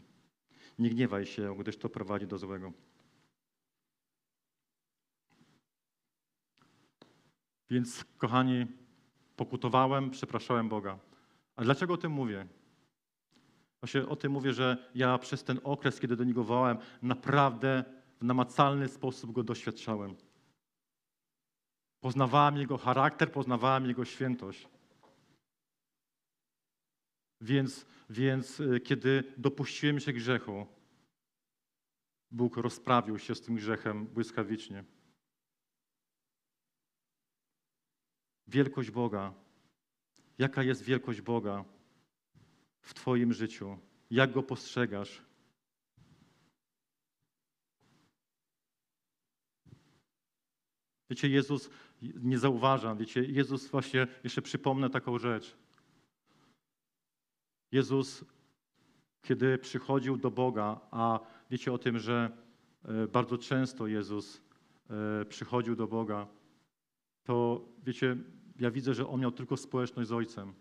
Nie 0.80 0.90
gniewaj 0.90 1.26
się, 1.26 1.58
gdyż 1.60 1.78
to 1.78 1.90
prowadzi 1.90 2.28
do 2.28 2.38
złego. 2.38 2.74
Więc, 7.70 8.06
kochani, 8.18 8.66
pokutowałem, 9.36 10.12
przepraszałem 10.12 10.70
Boga. 10.70 11.00
A 11.56 11.64
dlaczego 11.64 11.94
o 11.94 11.98
tym 11.98 12.12
mówię? 12.12 12.48
Właśnie 13.84 14.08
o 14.08 14.16
tym 14.16 14.32
mówię, 14.32 14.54
że 14.54 14.78
ja 14.96 15.18
przez 15.18 15.44
ten 15.44 15.60
okres, 15.64 16.00
kiedy 16.00 16.16
do 16.16 16.24
Niego 16.24 16.44
wołałem, 16.44 16.78
naprawdę 17.02 17.84
w 18.22 18.24
namacalny 18.24 18.88
sposób 18.88 19.32
Go 19.32 19.44
doświadczałem. 19.44 20.16
Poznawałem 22.00 22.58
Jego 22.58 22.78
charakter, 22.78 23.32
poznawałem 23.32 23.86
Jego 23.86 24.06
świętość. 24.06 24.68
Więc, 27.42 27.86
więc 28.10 28.60
y, 28.60 28.80
kiedy 28.80 29.24
dopuściłem 29.38 30.00
się 30.00 30.14
grzechu, 30.14 30.68
Bóg 32.32 32.58
rozprawił 32.58 33.20
się 33.20 33.36
z 33.36 33.42
tym 33.42 33.56
grzechem 33.56 34.06
błyskawicznie. 34.06 34.84
Wielkość 38.48 38.92
Boga. 38.92 39.34
Jaka 40.38 40.64
jest 40.64 40.84
wielkość 40.84 41.22
Boga 41.22 41.73
w 42.84 42.94
Twoim 42.94 43.34
życiu? 43.34 43.78
Jak 44.12 44.32
go 44.32 44.44
postrzegasz? 44.44 45.22
Wiecie, 51.10 51.30
Jezus 51.30 51.70
nie 52.02 52.40
zauważa, 52.40 52.96
wiecie, 52.96 53.24
Jezus 53.24 53.68
właśnie, 53.68 54.08
jeszcze 54.24 54.42
przypomnę 54.42 54.90
taką 54.90 55.20
rzecz. 55.20 55.56
Jezus, 57.72 58.26
kiedy 59.22 59.58
przychodził 59.58 60.18
do 60.18 60.32
Boga, 60.32 60.80
a 60.92 61.20
wiecie 61.50 61.74
o 61.74 61.78
tym, 61.78 62.00
że 62.00 62.38
e, 62.86 63.08
bardzo 63.08 63.38
często 63.38 63.88
Jezus 63.88 64.42
e, 65.22 65.26
przychodził 65.26 65.76
do 65.76 65.88
Boga, 65.88 66.28
to 67.24 67.66
wiecie, 67.84 68.18
ja 68.60 68.72
widzę, 68.72 68.94
że 68.94 69.08
On 69.08 69.22
miał 69.22 69.32
tylko 69.32 69.58
społeczność 69.58 70.10
z 70.10 70.12
Ojcem. 70.12 70.54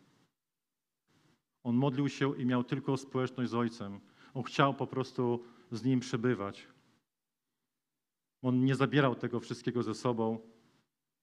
On 1.62 1.77
modlił 1.77 2.09
się 2.09 2.37
i 2.37 2.46
miał 2.46 2.64
tylko 2.64 2.96
społeczność 2.96 3.51
z 3.51 3.55
Ojcem. 3.55 4.01
On 4.35 4.42
chciał 4.42 4.75
po 4.75 4.87
prostu 4.87 5.44
z 5.70 5.85
Nim 5.85 6.01
przebywać. 6.01 6.68
On 8.42 8.64
nie 8.64 8.75
zabierał 8.75 9.14
tego 9.14 9.40
wszystkiego 9.40 9.83
ze 9.83 9.94
sobą 9.94 10.38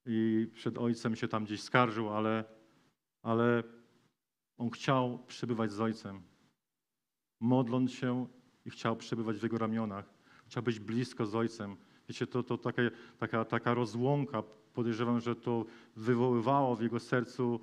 i 0.06 0.48
przed 0.54 0.78
Ojcem 0.78 1.16
się 1.16 1.28
tam 1.28 1.46
gdzieś 1.46 1.62
skarżył, 1.62 2.10
ale, 2.10 2.44
ale 3.22 3.64
on 4.58 4.70
chciał 4.70 5.20
przebywać 5.28 5.72
z 5.72 5.82
Ojcem. 5.82 6.22
Modląc 7.40 7.92
się 7.92 8.28
i 8.66 8.70
chciał 8.70 8.96
przebywać 8.96 9.38
w 9.38 9.44
Jego 9.44 9.58
ramionach. 9.58 10.14
Chciał 10.48 10.64
być 10.64 10.80
blisko 10.80 11.26
z 11.26 11.36
Ojcem. 11.36 11.76
Wiecie, 12.10 12.28
to, 12.28 12.44
to 12.44 12.58
taka, 12.58 12.82
taka, 13.18 13.46
taka 13.46 13.74
rozłąka, 13.74 14.44
podejrzewam, 14.74 15.20
że 15.20 15.36
to 15.36 15.66
wywoływało 15.96 16.76
w 16.76 16.82
Jego 16.82 17.00
sercu, 17.00 17.60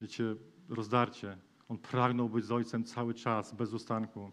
wiecie, 0.00 0.36
rozdarcie. 0.68 1.38
On 1.68 1.78
pragnął 1.78 2.28
być 2.28 2.44
z 2.44 2.52
Ojcem 2.52 2.84
cały 2.84 3.14
czas, 3.14 3.54
bez 3.54 3.72
ustanku. 3.72 4.32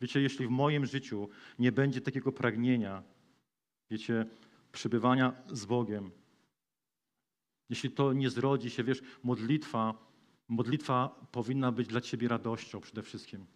Wiecie, 0.00 0.20
jeśli 0.20 0.46
w 0.46 0.50
moim 0.50 0.86
życiu 0.86 1.28
nie 1.58 1.72
będzie 1.72 2.00
takiego 2.00 2.32
pragnienia, 2.32 3.02
wiecie, 3.90 4.26
przebywania 4.72 5.42
z 5.48 5.64
Bogiem, 5.64 6.10
jeśli 7.68 7.90
to 7.90 8.12
nie 8.12 8.30
zrodzi 8.30 8.70
się, 8.70 8.84
wiesz, 8.84 9.02
modlitwa, 9.22 9.94
modlitwa 10.48 11.08
powinna 11.32 11.72
być 11.72 11.88
dla 11.88 12.00
Ciebie 12.00 12.28
radością 12.28 12.80
przede 12.80 13.02
wszystkim. 13.02 13.46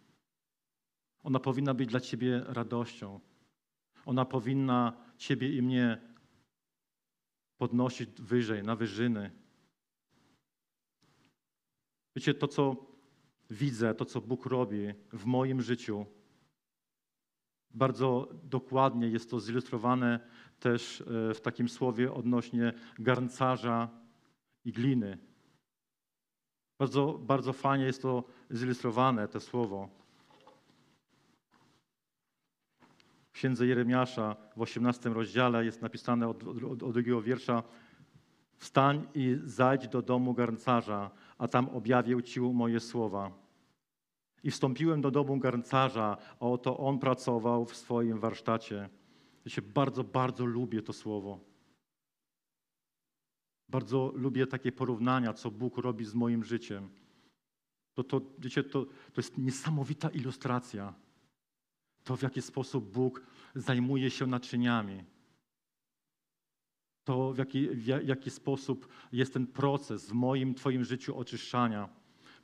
Ona 1.23 1.39
powinna 1.39 1.73
być 1.73 1.89
dla 1.89 1.99
Ciebie 1.99 2.43
radością. 2.47 3.19
Ona 4.05 4.25
powinna 4.25 4.93
Ciebie 5.17 5.57
i 5.57 5.61
mnie 5.61 6.01
podnosić 7.57 8.09
wyżej, 8.21 8.63
na 8.63 8.75
wyżyny. 8.75 9.31
Wiecie, 12.15 12.33
to 12.33 12.47
co 12.47 12.94
widzę, 13.49 13.95
to 13.95 14.05
co 14.05 14.21
Bóg 14.21 14.45
robi 14.45 14.93
w 15.13 15.25
moim 15.25 15.61
życiu, 15.61 16.05
bardzo 17.71 18.29
dokładnie 18.43 19.07
jest 19.07 19.29
to 19.29 19.39
zilustrowane 19.39 20.19
też 20.59 21.01
e, 21.01 21.33
w 21.33 21.41
takim 21.41 21.69
słowie 21.69 22.13
odnośnie 22.13 22.73
garncarza 22.99 23.89
i 24.65 24.71
gliny. 24.71 25.17
Bardzo, 26.79 27.19
bardzo 27.21 27.53
fajnie 27.53 27.85
jest 27.85 28.01
to 28.01 28.23
zilustrowane, 28.49 29.27
to 29.27 29.39
słowo. 29.39 29.89
W 33.29 33.31
księdze 33.31 33.67
Jeremiasza 33.67 34.35
w 34.55 34.61
18 34.61 35.09
rozdziale 35.09 35.65
jest 35.65 35.81
napisane 35.81 36.27
od, 36.27 36.43
od, 36.43 36.83
od 36.83 36.93
drugiego 36.93 37.21
wiersza 37.21 37.63
Wstań 38.57 39.07
i 39.13 39.37
zajdź 39.43 39.87
do 39.87 40.01
domu 40.01 40.33
garncarza, 40.33 41.11
a 41.37 41.47
tam 41.47 41.69
objawię 41.69 42.23
Ci 42.23 42.39
moje 42.39 42.79
słowa. 42.79 43.31
I 44.43 44.51
wstąpiłem 44.51 45.01
do 45.01 45.11
domu 45.11 45.37
garncarza, 45.37 46.17
a 46.39 46.45
oto 46.45 46.77
on 46.77 46.99
pracował 46.99 47.65
w 47.65 47.75
swoim 47.75 48.19
warsztacie. 48.19 48.89
Ja 49.45 49.51
się 49.51 49.61
bardzo, 49.61 50.03
bardzo 50.03 50.45
lubię 50.45 50.81
to 50.81 50.93
słowo. 50.93 51.39
Bardzo 53.69 54.11
lubię 54.15 54.47
takie 54.47 54.71
porównania, 54.71 55.33
co 55.33 55.51
Bóg 55.51 55.77
robi 55.77 56.05
z 56.05 56.13
moim 56.13 56.43
życiem. 56.43 56.89
To, 57.93 58.03
to, 58.03 58.21
wiecie, 58.39 58.63
to, 58.63 58.85
to 58.85 59.17
jest 59.17 59.37
niesamowita 59.37 60.09
ilustracja. 60.09 60.93
To, 62.03 62.17
w 62.17 62.21
jaki 62.21 62.41
sposób 62.41 62.91
Bóg 62.91 63.21
zajmuje 63.55 64.11
się 64.11 64.27
naczyniami. 64.27 65.03
To, 67.05 67.33
w 67.33 67.37
jaki, 67.37 67.67
w 67.69 67.85
jaki 67.85 68.29
sposób 68.29 68.87
jest 69.11 69.33
ten 69.33 69.47
proces 69.47 70.09
w 70.09 70.13
moim, 70.13 70.55
Twoim 70.55 70.83
życiu 70.83 71.17
oczyszczania, 71.17 71.89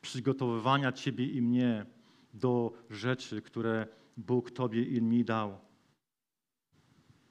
przygotowywania 0.02 0.92
Ciebie 0.92 1.26
i 1.26 1.42
mnie 1.42 1.86
do 2.34 2.74
rzeczy, 2.90 3.42
które 3.42 3.88
Bóg 4.18 4.52
Tobie 4.52 4.84
i 4.84 5.02
mi 5.02 5.26
dał. 5.26 5.58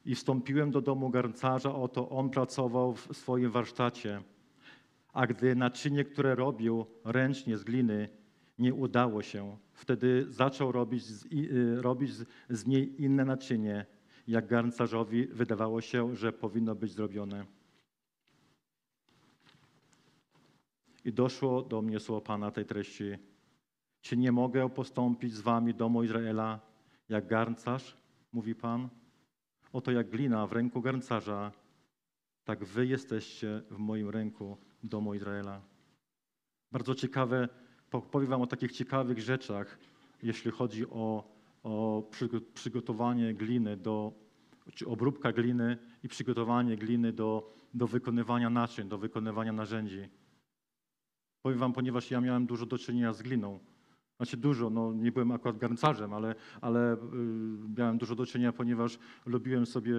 I 0.04 0.14
wstąpiłem 0.14 0.70
do 0.70 0.80
domu 0.80 1.10
garncarza, 1.10 1.74
oto 1.74 2.08
on 2.08 2.30
pracował 2.30 2.94
w 2.94 3.16
swoim 3.16 3.50
warsztacie. 3.50 4.22
A 5.12 5.26
gdy 5.26 5.56
naczynie, 5.56 6.04
które 6.04 6.34
robił 6.34 6.86
ręcznie 7.04 7.58
z 7.58 7.64
gliny, 7.64 8.08
nie 8.58 8.74
udało 8.74 9.22
się, 9.22 9.56
wtedy 9.72 10.26
zaczął 10.28 10.72
robić 10.72 11.04
z, 11.04 11.24
y, 11.32 11.82
robić 11.82 12.10
z 12.50 12.66
niej 12.66 13.02
inne 13.02 13.24
naczynie, 13.24 13.86
jak 14.30 14.46
garncarzowi 14.46 15.26
wydawało 15.26 15.80
się, 15.80 16.16
że 16.16 16.32
powinno 16.32 16.74
być 16.74 16.92
zrobione. 16.92 17.46
I 21.04 21.12
doszło 21.12 21.62
do 21.62 21.82
mnie 21.82 22.00
słowo 22.00 22.20
Pana 22.20 22.50
tej 22.50 22.64
treści. 22.64 23.04
Czy 24.00 24.16
nie 24.16 24.32
mogę 24.32 24.70
postąpić 24.70 25.34
z 25.34 25.40
wami 25.40 25.74
domu 25.74 26.02
Izraela 26.02 26.60
jak 27.08 27.26
garncarz, 27.26 27.96
mówi 28.32 28.54
Pan? 28.54 28.88
Oto 29.72 29.90
jak 29.90 30.10
glina 30.10 30.46
w 30.46 30.52
ręku 30.52 30.80
garncarza, 30.80 31.52
tak 32.44 32.64
wy 32.64 32.86
jesteście 32.86 33.62
w 33.70 33.78
moim 33.78 34.08
ręku, 34.08 34.56
domu 34.82 35.14
Izraela. 35.14 35.60
Bardzo 36.72 36.94
ciekawe, 36.94 37.48
powiem 38.10 38.28
wam 38.30 38.42
o 38.42 38.46
takich 38.46 38.72
ciekawych 38.72 39.18
rzeczach, 39.18 39.78
jeśli 40.22 40.50
chodzi 40.50 40.86
o, 40.86 41.24
o 41.62 42.02
przygotowanie 42.54 43.34
gliny 43.34 43.76
do, 43.76 44.12
czy 44.74 44.86
obróbka 44.86 45.32
gliny 45.32 45.78
i 46.02 46.08
przygotowanie 46.08 46.76
gliny 46.76 47.12
do, 47.12 47.54
do 47.74 47.86
wykonywania 47.86 48.50
naczyń, 48.50 48.88
do 48.88 48.98
wykonywania 48.98 49.52
narzędzi. 49.52 50.08
Powiem 51.42 51.58
wam, 51.58 51.72
ponieważ 51.72 52.10
ja 52.10 52.20
miałem 52.20 52.46
dużo 52.46 52.66
do 52.66 52.78
czynienia 52.78 53.12
z 53.12 53.22
gliną. 53.22 53.60
Znaczy 54.16 54.36
dużo, 54.36 54.70
no 54.70 54.92
nie 54.92 55.12
byłem 55.12 55.32
akurat 55.32 55.58
garncarzem, 55.58 56.14
ale, 56.14 56.34
ale 56.60 56.94
y, 56.94 56.98
miałem 57.78 57.98
dużo 57.98 58.14
do 58.14 58.26
czynienia, 58.26 58.52
ponieważ 58.52 58.98
lubiłem 59.26 59.66
sobie 59.66 59.94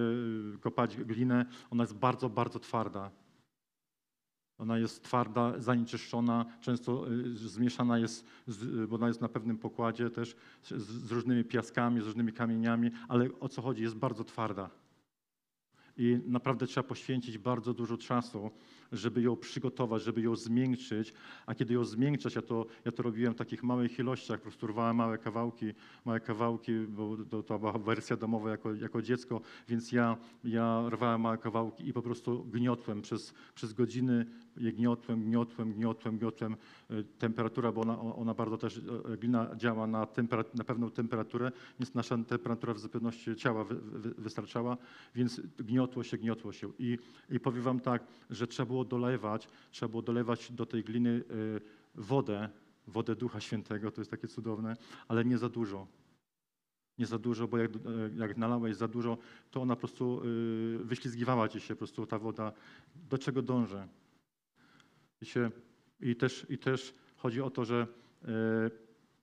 y, 0.54 0.58
kopać 0.60 0.96
glinę. 0.96 1.46
Ona 1.70 1.82
jest 1.82 1.94
bardzo, 1.94 2.28
bardzo 2.28 2.58
twarda. 2.60 3.10
Ona 4.62 4.78
jest 4.78 5.02
twarda, 5.02 5.60
zanieczyszczona, 5.60 6.46
często 6.60 7.12
y, 7.12 7.36
zmieszana 7.36 7.98
jest, 7.98 8.26
bo 8.88 8.96
ona 8.96 9.08
jest 9.08 9.20
na 9.20 9.28
pewnym 9.28 9.58
pokładzie 9.58 10.10
też 10.10 10.36
z 10.62 11.12
różnymi 11.12 11.44
piaskami, 11.44 12.00
z 12.00 12.04
różnymi 12.04 12.32
kamieniami, 12.32 12.90
ale 13.08 13.28
o 13.40 13.48
co 13.48 13.62
chodzi? 13.62 13.82
Jest 13.82 13.96
bardzo 13.96 14.24
twarda. 14.24 14.70
I 15.96 16.20
naprawdę 16.26 16.66
trzeba 16.66 16.88
poświęcić 16.88 17.38
bardzo 17.38 17.74
dużo 17.74 17.96
czasu, 17.96 18.50
żeby 18.92 19.22
ją 19.22 19.36
przygotować, 19.36 20.02
żeby 20.02 20.20
ją 20.20 20.36
zmiękczyć. 20.36 21.12
A 21.46 21.54
kiedy 21.54 21.74
ją 21.74 21.84
zmiękczać, 21.84 22.34
ja 22.34 22.42
to, 22.42 22.66
ja 22.84 22.92
to 22.92 23.02
robiłem 23.02 23.34
w 23.34 23.36
takich 23.36 23.62
małych 23.62 23.98
ilościach, 23.98 24.38
po 24.38 24.42
prostu 24.42 24.66
rwałem 24.66 24.96
małe 24.96 25.18
kawałki, 25.18 25.72
małe 26.04 26.20
kawałki, 26.20 26.72
bo 26.88 27.16
to, 27.30 27.42
to 27.42 27.58
była 27.58 27.72
wersja 27.72 28.16
domowa 28.16 28.50
jako, 28.50 28.74
jako 28.74 29.02
dziecko, 29.02 29.40
więc 29.68 29.92
ja, 29.92 30.16
ja 30.44 30.84
rwałem 30.90 31.20
małe 31.20 31.38
kawałki 31.38 31.88
i 31.88 31.92
po 31.92 32.02
prostu 32.02 32.44
gniotłem 32.44 33.02
przez, 33.02 33.34
przez 33.54 33.72
godziny, 33.72 34.26
je 34.56 34.72
gniotłem, 34.72 35.24
gniotłem, 35.24 35.72
gniotłem, 35.72 36.18
gniotłem. 36.18 36.56
E, 36.90 37.02
temperatura, 37.18 37.72
bo 37.72 37.80
ona, 37.80 38.00
ona 38.00 38.34
bardzo 38.34 38.58
też, 38.58 38.80
e, 39.12 39.16
glina 39.16 39.56
działa 39.56 39.86
na, 39.86 40.06
na 40.54 40.64
pewną 40.64 40.90
temperaturę, 40.90 41.52
więc 41.80 41.94
nasza 41.94 42.18
temperatura 42.18 42.74
w 42.74 42.78
zupełności 42.78 43.36
ciała 43.36 43.64
wy, 43.64 43.74
wy, 43.74 44.14
wystarczała, 44.18 44.76
więc 45.14 45.40
gniotło 45.58 46.02
się, 46.02 46.18
gniotło 46.18 46.52
się. 46.52 46.72
I, 46.78 46.98
I 47.30 47.40
powiem 47.40 47.62
wam 47.62 47.80
tak, 47.80 48.06
że 48.30 48.46
trzeba 48.46 48.66
było 48.66 48.81
dolewać, 48.84 49.48
trzeba 49.70 49.90
było 49.90 50.02
dolewać 50.02 50.52
do 50.52 50.66
tej 50.66 50.84
gliny 50.84 51.24
e, 51.30 51.60
wodę, 51.94 52.48
wodę 52.86 53.16
Ducha 53.16 53.40
Świętego, 53.40 53.90
to 53.90 54.00
jest 54.00 54.10
takie 54.10 54.28
cudowne, 54.28 54.76
ale 55.08 55.24
nie 55.24 55.38
za 55.38 55.48
dużo. 55.48 55.86
Nie 56.98 57.06
za 57.06 57.18
dużo, 57.18 57.48
bo 57.48 57.58
jak, 57.58 57.70
jak 58.16 58.36
nalałeś 58.36 58.76
za 58.76 58.88
dużo, 58.88 59.18
to 59.50 59.62
ona 59.62 59.76
po 59.76 59.80
prostu 59.80 60.22
wyślizgiwała 60.78 61.48
ci 61.48 61.60
się 61.60 61.74
po 61.74 61.78
prostu 61.78 62.06
ta 62.06 62.18
woda. 62.18 62.52
Do 63.10 63.18
czego 63.18 63.42
dążę? 63.42 63.88
I, 65.20 65.26
się, 65.26 65.50
i, 66.00 66.16
też, 66.16 66.46
I 66.48 66.58
też 66.58 66.94
chodzi 67.16 67.40
o 67.40 67.50
to, 67.50 67.64
że 67.64 67.86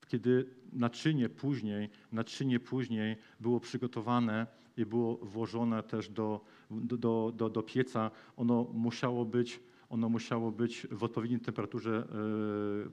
kiedy 0.10 0.45
naczynie 0.74 1.30
później, 1.30 1.89
naczynie 2.12 2.60
później 2.60 3.17
było 3.39 3.60
przygotowane 3.60 4.48
i 4.78 4.86
było 4.86 5.17
włożone 5.17 5.84
też 5.84 6.10
do, 6.10 6.45
do, 6.72 7.32
do, 7.36 7.50
do 7.50 7.63
pieca, 7.63 8.12
ono 8.38 8.63
musiało 8.74 9.26
być 9.26 9.60
ono 9.89 10.10
musiało 10.10 10.52
być 10.52 10.88
w 10.91 11.04
odpowiedniej 11.04 11.39
temperaturze 11.39 12.08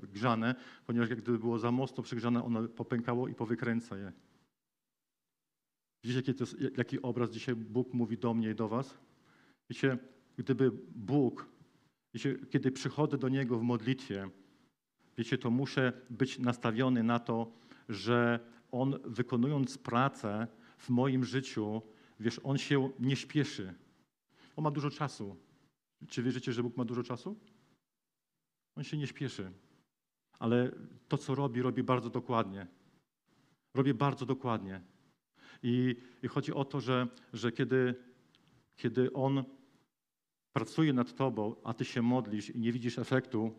e, 0.03 0.07
grzane, 0.07 0.55
ponieważ 0.87 1.11
jak 1.11 1.21
gdyby 1.23 1.39
było 1.39 1.59
za 1.59 1.71
mocno 1.71 2.03
przygrzane, 2.03 2.45
ono 2.45 2.69
popękało 2.69 3.29
i 3.29 3.35
powykręca 3.35 3.97
je. 3.99 4.13
Widzicie, 6.05 6.33
jaki, 6.33 6.43
jest, 6.43 6.79
jaki 6.79 7.03
obraz 7.03 7.31
dzisiaj 7.31 7.55
Bóg 7.55 7.95
mówi 7.95 8.19
do 8.19 8.35
mnie 8.35 8.51
i 8.51 8.55
do 8.55 8.69
was? 8.69 8.99
Wiecie, 9.71 9.99
gdyby 10.37 10.71
Bóg 10.95 11.47
Wiecie, 12.17 12.37
kiedy 12.51 12.71
przychodzę 12.71 13.19
do 13.19 13.29
Niego 13.29 13.59
w 13.59 13.63
modlitwie, 13.63 14.29
wiecie, 15.17 15.39
to 15.39 15.51
muszę 15.51 15.93
być 16.11 16.39
nastawiony 16.39 17.03
na 17.03 17.19
to, 17.19 17.53
że 17.89 18.41
On 18.71 18.99
wykonując 19.05 19.79
pracę 19.79 20.47
w 20.79 20.91
moim 20.91 21.25
życiu, 21.25 21.83
wiesz, 22.21 22.41
On 22.45 22.59
się 22.59 22.91
nie 22.99 23.17
śpieszy. 23.17 23.75
On 24.57 24.65
ma 24.65 24.71
dużo 24.71 24.91
czasu. 24.91 25.37
Czy 26.09 26.23
wierzycie, 26.23 26.53
że 26.53 26.63
Bóg 26.63 26.77
ma 26.77 26.85
dużo 26.85 27.03
czasu? 27.03 27.37
On 28.77 28.85
się 28.85 28.97
nie 28.97 29.07
śpieszy. 29.07 29.53
Ale 30.39 30.73
to, 31.09 31.19
co 31.19 31.35
robi, 31.35 31.63
robi 31.63 31.83
bardzo 31.83 32.11
dokładnie. 32.11 32.67
Robi 33.75 33.95
bardzo 33.95 34.27
dokładnie. 34.27 34.81
I, 35.63 35.97
i 36.23 36.29
chodzi 36.29 36.53
o 36.53 36.65
to, 36.65 36.81
że, 36.81 37.09
że 37.33 37.53
kiedy, 37.53 37.95
kiedy 38.77 39.13
On 39.13 39.45
pracuje 40.53 40.93
nad 40.93 41.15
tobą, 41.15 41.57
a 41.65 41.75
ty 41.75 41.85
się 41.85 42.03
modlisz 42.03 42.51
i 42.51 42.59
nie 42.59 42.73
widzisz 42.73 42.99
efektu, 42.99 43.55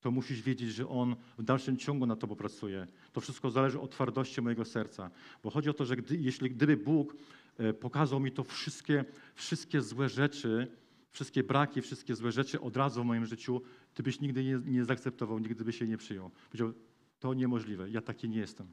to 0.00 0.10
musisz 0.10 0.42
wiedzieć, 0.42 0.70
że 0.70 0.88
On 0.88 1.16
w 1.38 1.42
dalszym 1.42 1.76
ciągu 1.76 2.06
nad 2.06 2.18
tobą 2.18 2.36
pracuje. 2.36 2.86
To 3.12 3.20
wszystko 3.20 3.50
zależy 3.50 3.80
od 3.80 3.90
twardości 3.90 4.42
mojego 4.42 4.64
serca. 4.64 5.10
Bo 5.42 5.50
chodzi 5.50 5.70
o 5.70 5.74
to, 5.74 5.84
że 5.84 5.96
gdy, 5.96 6.16
jeśli 6.16 6.50
gdyby 6.50 6.76
Bóg 6.76 7.16
e, 7.58 7.72
pokazał 7.72 8.20
mi 8.20 8.32
to 8.32 8.44
wszystkie, 8.44 9.04
wszystkie 9.34 9.82
złe 9.82 10.08
rzeczy, 10.08 10.68
wszystkie 11.10 11.42
braki, 11.42 11.82
wszystkie 11.82 12.14
złe 12.14 12.32
rzeczy 12.32 12.60
od 12.60 12.76
razu 12.76 13.02
w 13.02 13.06
moim 13.06 13.26
życiu, 13.26 13.62
ty 13.94 14.02
byś 14.02 14.20
nigdy 14.20 14.44
nie, 14.44 14.60
nie 14.64 14.84
zaakceptował, 14.84 15.38
nigdy 15.38 15.64
byś 15.64 15.78
się 15.78 15.86
nie 15.86 15.96
przyjął. 15.96 16.30
Powiedział, 16.50 16.72
to 17.18 17.34
niemożliwe, 17.34 17.90
ja 17.90 18.00
taki 18.00 18.28
nie 18.28 18.38
jestem. 18.38 18.66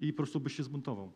I 0.00 0.12
po 0.12 0.16
prostu 0.16 0.40
byś 0.40 0.56
się 0.56 0.62
zbuntował. 0.62 1.12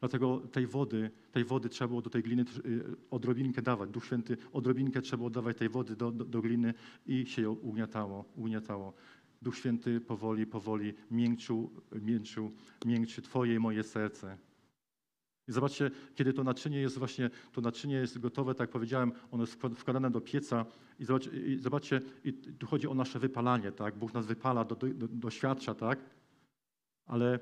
Dlatego 0.00 0.38
tej 0.52 0.66
wody, 0.66 1.10
tej 1.32 1.44
wody 1.44 1.68
trzeba 1.68 1.88
było 1.88 2.02
do 2.02 2.10
tej 2.10 2.22
gliny 2.22 2.44
y, 2.66 2.96
odrobinkę 3.10 3.62
dawać. 3.62 3.90
Duch 3.90 4.04
Święty 4.04 4.36
odrobinkę 4.52 5.02
trzeba 5.02 5.16
było 5.16 5.30
dawać 5.30 5.56
tej 5.56 5.68
wody 5.68 5.96
do, 5.96 6.12
do, 6.12 6.24
do 6.24 6.42
gliny 6.42 6.74
i 7.06 7.26
się 7.26 7.42
ją 7.42 7.52
ugniatało, 7.52 8.24
ugniatało. 8.34 8.94
Duch 9.42 9.56
Święty 9.56 10.00
powoli, 10.00 10.46
powoli 10.46 10.94
miękczył, 11.10 11.70
miękczył, 12.02 12.52
miękczy 12.84 13.22
Twoje 13.22 13.54
i 13.54 13.58
moje 13.58 13.82
serce. 13.82 14.38
I 15.48 15.52
zobaczcie, 15.52 15.90
kiedy 16.14 16.32
to 16.32 16.44
naczynie 16.44 16.80
jest 16.80 16.98
właśnie, 16.98 17.30
to 17.52 17.60
naczynie 17.60 17.94
jest 17.94 18.18
gotowe, 18.18 18.54
tak 18.54 18.60
jak 18.60 18.70
powiedziałem, 18.70 19.12
ono 19.30 19.42
jest 19.42 19.62
wkładane 19.76 20.10
do 20.10 20.20
pieca 20.20 20.66
i 20.98 21.04
zobaczcie, 21.04 21.30
i 21.30 21.58
zobaczcie 21.58 22.00
i 22.24 22.32
tu 22.32 22.66
chodzi 22.66 22.88
o 22.88 22.94
nasze 22.94 23.18
wypalanie, 23.18 23.72
tak? 23.72 23.98
Bóg 23.98 24.14
nas 24.14 24.26
wypala, 24.26 24.64
do, 24.64 24.74
do, 24.74 25.08
doświadcza, 25.08 25.74
tak? 25.74 25.98
Ale 27.06 27.38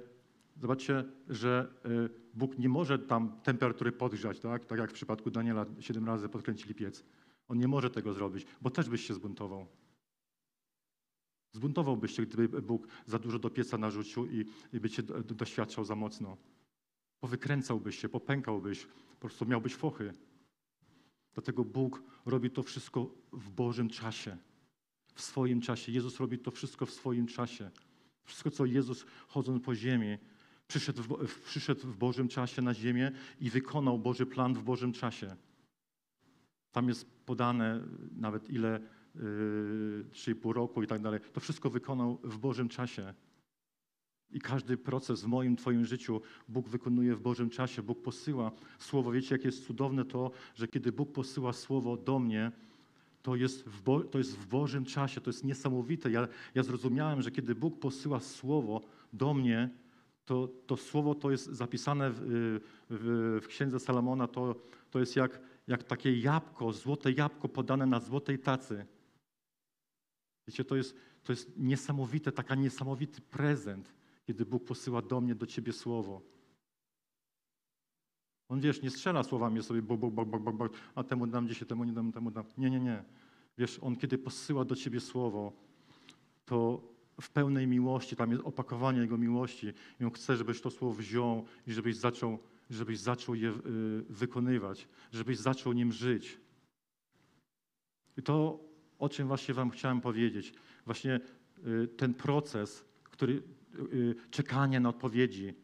Zobaczcie, 0.56 1.04
że 1.28 1.66
y, 1.86 2.23
Bóg 2.34 2.58
nie 2.58 2.68
może 2.68 2.98
tam 2.98 3.40
temperatury 3.40 3.92
podgrzać, 3.92 4.40
tak? 4.40 4.64
tak 4.64 4.78
jak 4.78 4.90
w 4.90 4.94
przypadku 4.94 5.30
Daniela 5.30 5.66
siedem 5.80 6.06
razy 6.06 6.28
podkręcili 6.28 6.74
piec. 6.74 7.04
On 7.48 7.58
nie 7.58 7.68
może 7.68 7.90
tego 7.90 8.12
zrobić, 8.12 8.46
bo 8.60 8.70
też 8.70 8.88
byś 8.88 9.06
się 9.06 9.14
zbuntował. 9.14 9.66
Zbuntowałbyś 11.52 12.16
się, 12.16 12.26
gdyby 12.26 12.62
Bóg 12.62 12.88
za 13.06 13.18
dużo 13.18 13.38
do 13.38 13.50
pieca 13.50 13.78
narzucił 13.78 14.26
i, 14.26 14.44
i 14.72 14.80
by 14.80 14.90
cię 14.90 15.02
doświadczał 15.24 15.84
za 15.84 15.94
mocno. 15.94 16.36
Powykręcałbyś 17.20 17.98
się, 17.98 18.08
popękałbyś, 18.08 18.86
po 19.10 19.20
prostu 19.20 19.46
miałbyś 19.46 19.74
fochy. 19.74 20.12
Dlatego 21.34 21.64
Bóg 21.64 22.02
robi 22.26 22.50
to 22.50 22.62
wszystko 22.62 23.14
w 23.32 23.50
Bożym 23.50 23.88
czasie, 23.88 24.36
w 25.14 25.22
swoim 25.22 25.60
czasie. 25.60 25.92
Jezus 25.92 26.20
robi 26.20 26.38
to 26.38 26.50
wszystko 26.50 26.86
w 26.86 26.90
swoim 26.90 27.26
czasie. 27.26 27.70
Wszystko, 28.24 28.50
co 28.50 28.66
Jezus 28.66 29.06
chodząc 29.28 29.64
po 29.64 29.74
ziemi, 29.74 30.18
Przyszedł 30.74 31.02
w, 31.02 31.40
przyszedł 31.40 31.86
w 31.86 31.96
Bożym 31.96 32.28
czasie 32.28 32.62
na 32.62 32.74
ziemię 32.74 33.12
i 33.40 33.50
wykonał 33.50 33.98
Boży 33.98 34.26
plan 34.26 34.54
w 34.54 34.62
Bożym 34.62 34.92
czasie. 34.92 35.36
Tam 36.72 36.88
jest 36.88 37.10
podane 37.26 37.80
nawet 38.16 38.50
ile, 38.50 38.80
yy, 39.14 39.20
3,5 40.12 40.52
roku 40.52 40.82
i 40.82 40.86
tak 40.86 41.02
dalej. 41.02 41.20
To 41.32 41.40
wszystko 41.40 41.70
wykonał 41.70 42.18
w 42.24 42.38
Bożym 42.38 42.68
czasie. 42.68 43.14
I 44.30 44.40
każdy 44.40 44.76
proces 44.76 45.22
w 45.22 45.26
moim, 45.26 45.56
Twoim 45.56 45.84
życiu 45.84 46.20
Bóg 46.48 46.68
wykonuje 46.68 47.14
w 47.14 47.20
Bożym 47.20 47.50
czasie. 47.50 47.82
Bóg 47.82 48.02
posyła 48.02 48.52
słowo. 48.78 49.12
Wiecie, 49.12 49.34
jak 49.34 49.44
jest 49.44 49.66
cudowne 49.66 50.04
to, 50.04 50.30
że 50.54 50.68
kiedy 50.68 50.92
Bóg 50.92 51.12
posyła 51.12 51.52
słowo 51.52 51.96
do 51.96 52.18
mnie, 52.18 52.52
to 53.22 53.36
jest 53.36 53.64
w, 53.68 53.82
Bo 53.82 54.00
to 54.00 54.18
jest 54.18 54.38
w 54.38 54.46
Bożym 54.46 54.84
czasie. 54.84 55.20
To 55.20 55.30
jest 55.30 55.44
niesamowite. 55.44 56.10
Ja, 56.10 56.28
ja 56.54 56.62
zrozumiałem, 56.62 57.22
że 57.22 57.30
kiedy 57.30 57.54
Bóg 57.54 57.80
posyła 57.80 58.20
słowo 58.20 58.80
do 59.12 59.34
mnie, 59.34 59.83
to, 60.24 60.48
to 60.66 60.76
słowo 60.76 61.14
to 61.14 61.30
jest 61.30 61.46
zapisane 61.46 62.10
w, 62.10 62.20
w, 62.90 63.40
w 63.42 63.46
księdze 63.46 63.80
Salomona, 63.80 64.28
to, 64.28 64.54
to 64.90 65.00
jest 65.00 65.16
jak, 65.16 65.40
jak 65.66 65.82
takie 65.82 66.18
jabłko, 66.18 66.72
złote 66.72 67.12
jabłko 67.12 67.48
podane 67.48 67.86
na 67.86 68.00
złotej 68.00 68.38
tacy. 68.38 68.86
Wiecie, 70.48 70.64
to 70.64 70.76
jest, 70.76 70.96
to 71.22 71.32
jest 71.32 71.56
niesamowite, 71.56 72.32
taka 72.32 72.54
niesamowity 72.54 73.20
prezent, 73.20 73.94
kiedy 74.26 74.46
Bóg 74.46 74.64
posyła 74.64 75.02
do 75.02 75.20
mnie, 75.20 75.34
do 75.34 75.46
ciebie 75.46 75.72
słowo. 75.72 76.22
On, 78.48 78.60
wiesz, 78.60 78.82
nie 78.82 78.90
strzela 78.90 79.22
słowami 79.22 79.62
sobie, 79.62 79.82
bo, 79.82 79.96
bo, 79.96 80.10
bo, 80.10 80.26
bo, 80.26 80.52
bo, 80.52 80.68
a 80.94 81.04
temu 81.04 81.26
dam 81.26 81.48
dzisiaj, 81.48 81.68
temu 81.68 81.84
nie 81.84 81.92
dam, 81.92 82.12
temu 82.12 82.30
dam. 82.30 82.44
Nie, 82.58 82.70
nie, 82.70 82.80
nie. 82.80 83.04
Wiesz, 83.58 83.78
On 83.82 83.96
kiedy 83.96 84.18
posyła 84.18 84.64
do 84.64 84.76
ciebie 84.76 85.00
słowo, 85.00 85.52
to 86.44 86.80
w 87.20 87.30
pełnej 87.30 87.66
miłości, 87.66 88.16
tam 88.16 88.30
jest 88.30 88.42
opakowanie 88.44 89.00
Jego 89.00 89.18
miłości 89.18 89.72
i 90.00 90.04
On 90.04 90.10
chce, 90.10 90.36
żebyś 90.36 90.60
to 90.60 90.70
słowo 90.70 90.94
wziął 90.94 91.44
i 91.66 91.72
żebyś 91.72 91.96
zaczął, 91.96 92.38
żebyś 92.70 92.98
zaczął 92.98 93.34
je 93.34 93.48
y, 93.50 93.54
wykonywać, 94.08 94.88
żebyś 95.12 95.38
zaczął 95.38 95.72
nim 95.72 95.92
żyć. 95.92 96.40
I 98.16 98.22
to, 98.22 98.60
o 98.98 99.08
czym 99.08 99.28
właśnie 99.28 99.54
Wam 99.54 99.70
chciałem 99.70 100.00
powiedzieć, 100.00 100.52
właśnie 100.86 101.20
y, 101.66 101.88
ten 101.88 102.14
proces, 102.14 102.84
który 103.04 103.42
y, 103.92 104.14
czekanie 104.30 104.80
na 104.80 104.88
odpowiedzi, 104.88 105.54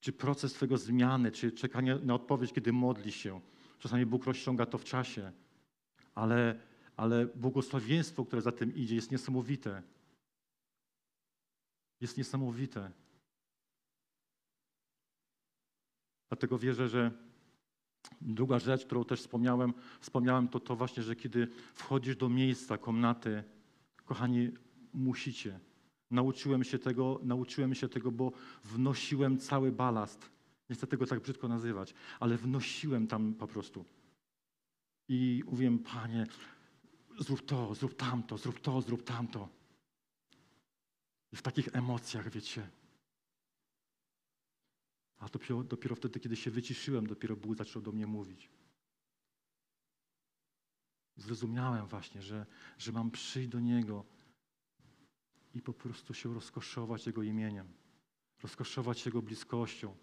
czy 0.00 0.12
proces 0.12 0.52
Twojego 0.52 0.78
zmiany, 0.78 1.32
czy 1.32 1.52
czekanie 1.52 1.98
na 2.02 2.14
odpowiedź, 2.14 2.52
kiedy 2.52 2.72
modlisz 2.72 3.16
się. 3.16 3.40
Czasami 3.78 4.06
Bóg 4.06 4.24
rozciąga 4.24 4.66
to 4.66 4.78
w 4.78 4.84
czasie, 4.84 5.32
ale, 6.14 6.60
ale 6.96 7.26
błogosławieństwo, 7.26 8.24
które 8.24 8.42
za 8.42 8.52
tym 8.52 8.74
idzie, 8.74 8.94
jest 8.94 9.10
niesamowite. 9.10 9.82
Jest 12.00 12.16
niesamowite. 12.16 12.90
Dlatego 16.28 16.58
wierzę, 16.58 16.88
że 16.88 17.10
druga 18.20 18.58
rzecz, 18.58 18.84
którą 18.84 19.04
też 19.04 19.20
wspomniałem, 19.20 19.74
wspomniałem 20.00 20.48
to 20.48 20.60
to 20.60 20.76
właśnie, 20.76 21.02
że 21.02 21.16
kiedy 21.16 21.48
wchodzisz 21.74 22.16
do 22.16 22.28
miejsca, 22.28 22.78
komnaty, 22.78 23.44
kochani, 24.04 24.50
musicie. 24.92 25.60
Nauczyłem 26.10 26.64
się 26.64 26.78
tego, 26.78 27.20
nauczyłem 27.22 27.74
się 27.74 27.88
tego, 27.88 28.10
bo 28.10 28.32
wnosiłem 28.64 29.38
cały 29.38 29.72
balast. 29.72 30.30
Nie 30.70 30.76
chcę 30.76 30.86
tego 30.86 31.06
tak 31.06 31.20
brzydko 31.20 31.48
nazywać, 31.48 31.94
ale 32.20 32.36
wnosiłem 32.36 33.06
tam 33.06 33.34
po 33.34 33.46
prostu. 33.46 33.84
I 35.08 35.42
mówiłem, 35.46 35.78
Panie, 35.78 36.26
zrób 37.18 37.46
to, 37.46 37.74
zrób 37.74 37.96
tamto, 37.96 38.38
zrób 38.38 38.60
to, 38.60 38.82
zrób 38.82 39.04
tamto. 39.04 39.48
I 41.32 41.36
w 41.36 41.42
takich 41.42 41.68
emocjach, 41.76 42.30
wiecie. 42.30 42.70
A 45.18 45.28
dopiero, 45.28 45.64
dopiero 45.64 45.96
wtedy, 45.96 46.20
kiedy 46.20 46.36
się 46.36 46.50
wyciszyłem, 46.50 47.06
dopiero 47.06 47.36
Bóg 47.36 47.56
zaczął 47.56 47.82
do 47.82 47.92
mnie 47.92 48.06
mówić. 48.06 48.50
Zrozumiałem 51.16 51.86
właśnie, 51.86 52.22
że, 52.22 52.46
że 52.78 52.92
mam 52.92 53.10
przyjść 53.10 53.48
do 53.48 53.60
Niego 53.60 54.04
i 55.54 55.62
po 55.62 55.72
prostu 55.72 56.14
się 56.14 56.34
rozkoszować 56.34 57.06
Jego 57.06 57.22
imieniem, 57.22 57.68
rozkoszować 58.42 59.06
Jego 59.06 59.22
bliskością. 59.22 59.96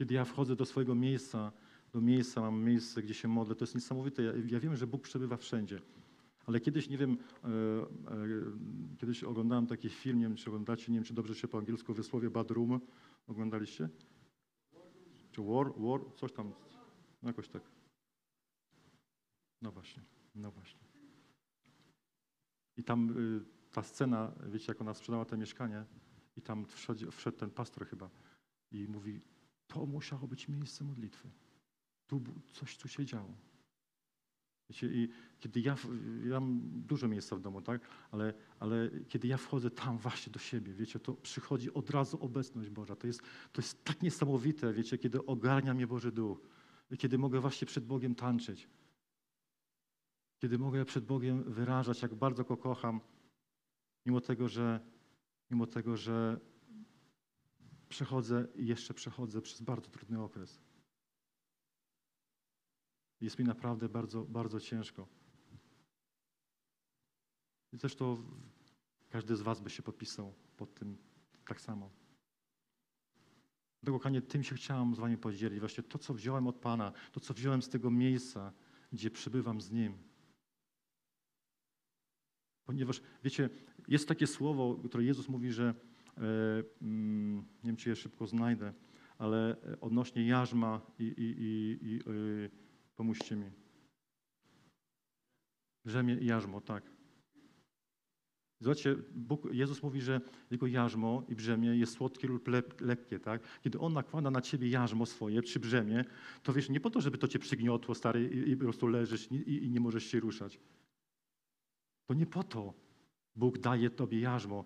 Kiedy 0.00 0.14
ja 0.14 0.24
wchodzę 0.24 0.56
do 0.56 0.64
swojego 0.64 0.94
miejsca, 0.94 1.52
do 1.92 2.00
miejsca, 2.00 2.40
mam 2.40 2.62
miejsce, 2.62 3.02
gdzie 3.02 3.14
się 3.14 3.28
modlę, 3.28 3.54
to 3.54 3.62
jest 3.62 3.74
niesamowite. 3.74 4.22
Ja, 4.22 4.32
ja 4.46 4.60
wiem, 4.60 4.76
że 4.76 4.86
Bóg 4.86 5.02
przebywa 5.02 5.36
wszędzie. 5.36 5.80
Ale 6.46 6.60
kiedyś, 6.60 6.88
nie 6.88 6.98
wiem, 6.98 7.18
e, 7.44 7.48
e, 7.48 8.96
kiedyś 8.98 9.24
oglądałem 9.24 9.66
taki 9.66 9.88
film, 9.88 10.18
nie 10.18 10.24
wiem, 10.24 10.36
czy 10.36 10.50
oglądacie, 10.50 10.92
nie 10.92 10.98
wiem, 10.98 11.04
czy 11.04 11.14
dobrze 11.14 11.34
się 11.34 11.48
po 11.48 11.58
angielsku 11.58 11.94
wysłowie 11.94 12.30
Bad 12.30 12.50
Room. 12.50 12.80
Oglądaliście? 13.26 13.88
Czy 15.32 15.42
War, 15.42 15.72
War, 15.76 16.00
coś 16.16 16.32
tam, 16.32 16.52
no 17.22 17.28
jakoś 17.28 17.48
tak. 17.48 17.62
No 19.62 19.72
właśnie, 19.72 20.02
no 20.34 20.50
właśnie. 20.50 20.80
I 22.76 22.84
tam 22.84 23.18
y, 23.18 23.44
ta 23.72 23.82
scena, 23.82 24.32
wiecie, 24.46 24.66
jak 24.68 24.80
ona 24.80 24.94
sprzedała 24.94 25.24
to 25.24 25.36
mieszkanie 25.36 25.84
i 26.36 26.42
tam 26.42 26.66
wszedł, 26.66 27.10
wszedł 27.10 27.38
ten 27.38 27.50
pastor 27.50 27.86
chyba 27.86 28.10
i 28.72 28.88
mówi, 28.88 29.20
to 29.70 29.86
musiało 29.86 30.26
być 30.28 30.48
miejsce 30.48 30.84
modlitwy. 30.84 31.30
Tu 32.06 32.22
coś 32.52 32.76
tu 32.76 32.88
się 32.88 33.04
działo. 33.04 33.34
Wiecie, 34.70 34.86
i 34.86 35.08
kiedy 35.40 35.60
ja, 35.60 35.76
ja 36.24 36.40
mam 36.40 36.60
dużo 36.62 37.08
miejsca 37.08 37.36
w 37.36 37.40
domu, 37.40 37.62
tak? 37.62 37.80
Ale, 38.10 38.34
ale 38.58 38.90
kiedy 39.08 39.28
ja 39.28 39.36
wchodzę 39.36 39.70
tam 39.70 39.98
właśnie 39.98 40.32
do 40.32 40.38
siebie, 40.38 40.72
wiecie, 40.74 41.00
to 41.00 41.14
przychodzi 41.14 41.74
od 41.74 41.90
razu 41.90 42.18
obecność 42.20 42.70
Boża. 42.70 42.96
To 42.96 43.06
jest, 43.06 43.22
to 43.52 43.62
jest 43.62 43.84
tak 43.84 44.02
niesamowite, 44.02 44.72
wiecie, 44.72 44.98
kiedy 44.98 45.26
ogarnia 45.26 45.74
mnie 45.74 45.86
Boży 45.86 46.12
Duch. 46.12 46.40
Kiedy 46.98 47.18
mogę 47.18 47.40
właśnie 47.40 47.66
przed 47.66 47.86
Bogiem 47.86 48.14
tańczyć. 48.14 48.68
Kiedy 50.38 50.58
mogę 50.58 50.84
przed 50.84 51.04
Bogiem 51.04 51.52
wyrażać, 51.52 52.02
jak 52.02 52.14
bardzo 52.14 52.44
Go 52.44 52.56
kocham, 52.56 53.00
mimo 54.06 54.20
tego, 54.20 54.48
że, 54.48 54.80
mimo 55.50 55.66
tego, 55.66 55.96
że 55.96 56.40
przechodzę 57.90 58.46
i 58.54 58.66
jeszcze 58.66 58.94
przechodzę 58.94 59.42
przez 59.42 59.60
bardzo 59.62 59.90
trudny 59.90 60.22
okres. 60.22 60.60
Jest 63.20 63.38
mi 63.38 63.44
naprawdę 63.44 63.88
bardzo, 63.88 64.24
bardzo 64.24 64.60
ciężko. 64.60 65.08
I 67.72 67.76
zresztą 67.76 68.16
każdy 69.08 69.36
z 69.36 69.42
Was 69.42 69.60
by 69.60 69.70
się 69.70 69.82
podpisał 69.82 70.34
pod 70.56 70.74
tym 70.74 70.98
tak 71.44 71.60
samo. 71.60 71.90
Dlatego, 73.82 74.00
Kanie, 74.00 74.22
tym 74.22 74.42
się 74.42 74.54
chciałam 74.54 74.94
z 74.94 74.98
Wami 74.98 75.16
podzielić. 75.16 75.60
Właśnie 75.60 75.84
to, 75.84 75.98
co 75.98 76.14
wziąłem 76.14 76.46
od 76.46 76.56
Pana, 76.56 76.92
to, 77.12 77.20
co 77.20 77.34
wziąłem 77.34 77.62
z 77.62 77.68
tego 77.68 77.90
miejsca, 77.90 78.52
gdzie 78.92 79.10
przybywam 79.10 79.60
z 79.60 79.70
Nim. 79.70 79.98
Ponieważ, 82.64 83.02
wiecie, 83.24 83.50
jest 83.88 84.08
takie 84.08 84.26
słowo, 84.26 84.80
które 84.88 85.04
Jezus 85.04 85.28
mówi, 85.28 85.52
że 85.52 85.74
nie 86.80 87.42
wiem, 87.64 87.76
czy 87.76 87.88
je 87.88 87.96
szybko 87.96 88.26
znajdę, 88.26 88.72
ale 89.18 89.56
odnośnie 89.80 90.26
jarzma 90.26 90.80
i, 90.98 91.04
i, 91.04 91.24
i, 91.38 91.78
i 91.90 92.00
e, 92.00 92.70
Pomóżcie 93.00 93.36
mi. 93.36 93.50
Rzemie 95.84 96.14
i 96.14 96.26
jarzmo, 96.26 96.60
tak. 96.60 96.90
Zobaczcie, 98.60 98.96
Bóg, 99.14 99.48
Jezus 99.52 99.82
mówi, 99.82 100.00
że 100.00 100.20
jego 100.50 100.66
jarzmo 100.66 101.22
i 101.28 101.34
brzemię 101.34 101.68
jest 101.68 101.92
słodkie 101.92 102.28
lub 102.28 102.48
lekkie, 102.80 103.20
tak? 103.20 103.42
Kiedy 103.62 103.78
On 103.78 103.92
nakłada 103.92 104.30
na 104.30 104.40
ciebie 104.40 104.68
jarzmo 104.68 105.06
swoje 105.06 105.42
przy 105.42 105.60
brzemię, 105.60 106.04
to 106.42 106.52
wiesz, 106.52 106.68
nie 106.68 106.80
po 106.80 106.90
to, 106.90 107.00
żeby 107.00 107.18
to 107.18 107.28
cię 107.28 107.38
przygniotło, 107.38 107.94
stary, 107.94 108.28
i, 108.28 108.50
i 108.50 108.56
po 108.56 108.64
prostu 108.64 108.86
leżysz 108.86 109.32
i, 109.32 109.64
i 109.64 109.70
nie 109.70 109.80
możesz 109.80 110.04
się 110.04 110.20
ruszać. 110.20 110.60
To 112.06 112.14
nie 112.14 112.26
po 112.26 112.42
to 112.44 112.74
Bóg 113.36 113.58
daje 113.58 113.90
tobie 113.90 114.20
jarzmo. 114.20 114.64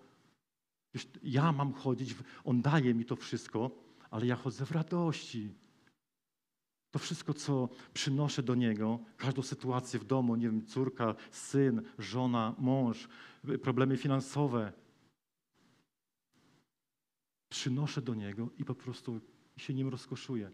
Wiesz, 0.94 1.08
ja 1.22 1.52
mam 1.52 1.72
chodzić, 1.72 2.14
On 2.44 2.62
daje 2.62 2.94
mi 2.94 3.04
to 3.04 3.16
wszystko, 3.16 3.70
ale 4.10 4.26
ja 4.26 4.36
chodzę 4.36 4.66
w 4.66 4.70
radości. 4.70 5.54
To 6.90 6.98
wszystko, 6.98 7.34
co 7.34 7.68
przynoszę 7.94 8.42
do 8.42 8.54
Niego, 8.54 9.00
każdą 9.16 9.42
sytuację 9.42 10.00
w 10.00 10.04
domu, 10.04 10.36
nie 10.36 10.46
wiem, 10.46 10.66
córka, 10.66 11.14
syn, 11.30 11.82
żona, 11.98 12.54
mąż, 12.58 13.08
problemy 13.62 13.96
finansowe, 13.96 14.72
przynoszę 17.48 18.02
do 18.02 18.14
Niego 18.14 18.50
i 18.58 18.64
po 18.64 18.74
prostu 18.74 19.20
się 19.56 19.74
nim 19.74 19.88
rozkoszuję. 19.88 20.50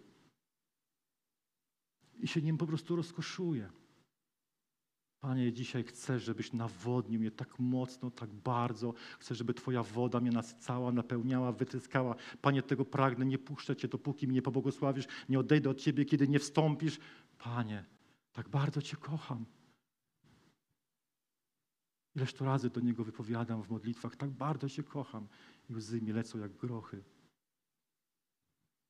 I 2.18 2.28
się 2.28 2.42
nim 2.42 2.58
po 2.58 2.66
prostu 2.66 2.96
rozkoszuję. 2.96 3.70
Panie, 5.20 5.52
dzisiaj 5.52 5.84
chcę, 5.84 6.20
żebyś 6.20 6.52
nawodnił 6.52 7.20
mnie 7.20 7.30
tak 7.30 7.58
mocno, 7.58 8.10
tak 8.10 8.30
bardzo. 8.30 8.94
Chcę, 9.18 9.34
żeby 9.34 9.54
Twoja 9.54 9.82
woda 9.82 10.20
mnie 10.20 10.30
nasycała, 10.30 10.92
napełniała, 10.92 11.52
wytyskała. 11.52 12.14
Panie, 12.42 12.62
tego 12.62 12.84
pragnę, 12.84 13.24
nie 13.24 13.38
puszczę 13.38 13.76
Cię, 13.76 13.88
dopóki 13.88 14.28
mnie 14.28 14.42
pobłogosławisz, 14.42 15.06
nie 15.28 15.38
odejdę 15.38 15.70
od 15.70 15.80
Ciebie, 15.80 16.04
kiedy 16.04 16.28
nie 16.28 16.38
wstąpisz. 16.38 16.98
Panie, 17.38 17.84
tak 18.32 18.48
bardzo 18.48 18.82
Cię 18.82 18.96
kocham. 18.96 19.46
Ileż 22.16 22.34
to 22.34 22.44
razy 22.44 22.70
do 22.70 22.80
Niego 22.80 23.04
wypowiadam 23.04 23.62
w 23.62 23.70
modlitwach, 23.70 24.16
tak 24.16 24.30
bardzo 24.30 24.68
Cię 24.68 24.82
kocham. 24.82 25.28
I 25.70 25.74
łzy 25.74 26.02
mi 26.02 26.12
lecą 26.12 26.38
jak 26.38 26.56
grochy. 26.56 27.02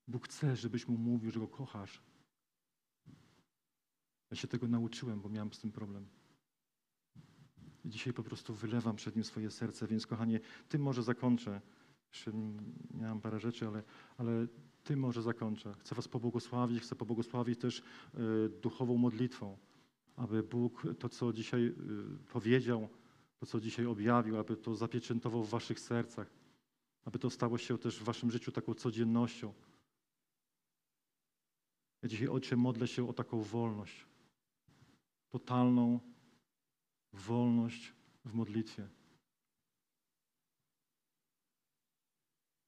Bóg 0.09 0.24
chce, 0.28 0.57
żebyś 0.57 0.89
Mu 0.89 0.99
mówił, 0.99 1.31
że 1.31 1.41
Go 1.41 1.49
kochasz. 1.49 2.03
Ja 4.31 4.37
się 4.37 4.49
tego 4.49 4.68
nauczyłem, 4.68 5.20
bo 5.20 5.28
miałem 5.28 5.53
z 5.53 5.59
tym 5.59 5.72
problem. 5.72 6.19
Dzisiaj 7.85 8.12
po 8.12 8.22
prostu 8.22 8.55
wylewam 8.55 8.97
przed 8.97 9.16
Nim 9.16 9.24
swoje 9.24 9.51
serce, 9.51 9.87
więc 9.87 10.07
kochanie, 10.07 10.41
tym 10.68 10.83
może 10.83 11.03
zakończę. 11.03 11.61
Jeszcze 12.12 12.33
miałem 12.95 13.20
parę 13.20 13.41
rzeczy, 13.41 13.66
ale, 13.66 13.83
ale 14.18 14.47
tym 14.85 15.01
może 15.01 15.22
zakończę. 15.22 15.74
Chcę 15.78 15.95
Was 15.95 16.09
pobłogosławić, 16.09 16.83
chcę 16.83 16.97
pobłogosławić 16.97 17.61
też 17.61 17.78
y, 17.78 17.83
duchową 18.62 18.97
modlitwą, 18.97 19.59
aby 20.16 20.43
Bóg 20.43 20.87
to, 20.99 21.09
co 21.09 21.33
dzisiaj 21.33 21.66
y, 21.66 21.74
powiedział, 22.33 22.89
to, 23.41 23.47
co 23.47 23.61
dzisiaj 23.61 23.87
objawił, 23.87 24.39
aby 24.39 24.57
to 24.57 24.74
zapieczętował 24.74 25.45
w 25.45 25.51
Waszych 25.51 25.81
sercach, 25.81 26.31
aby 27.05 27.18
to 27.18 27.31
stało 27.31 27.59
się 27.59 27.78
też 27.78 28.01
w 28.01 28.03
Waszym 28.03 28.31
życiu 28.31 28.53
taką 28.53 28.74
codziennością. 28.74 29.55
Ja 32.03 32.09
dzisiaj, 32.09 32.28
Ojcze, 32.28 32.57
modlę 32.57 32.89
się 32.89 33.09
o 33.09 33.12
taką 33.12 33.43
wolność, 33.43 34.07
totalną 35.28 36.01
wolność 37.12 37.92
w 38.24 38.34
modlitwie. 38.34 38.88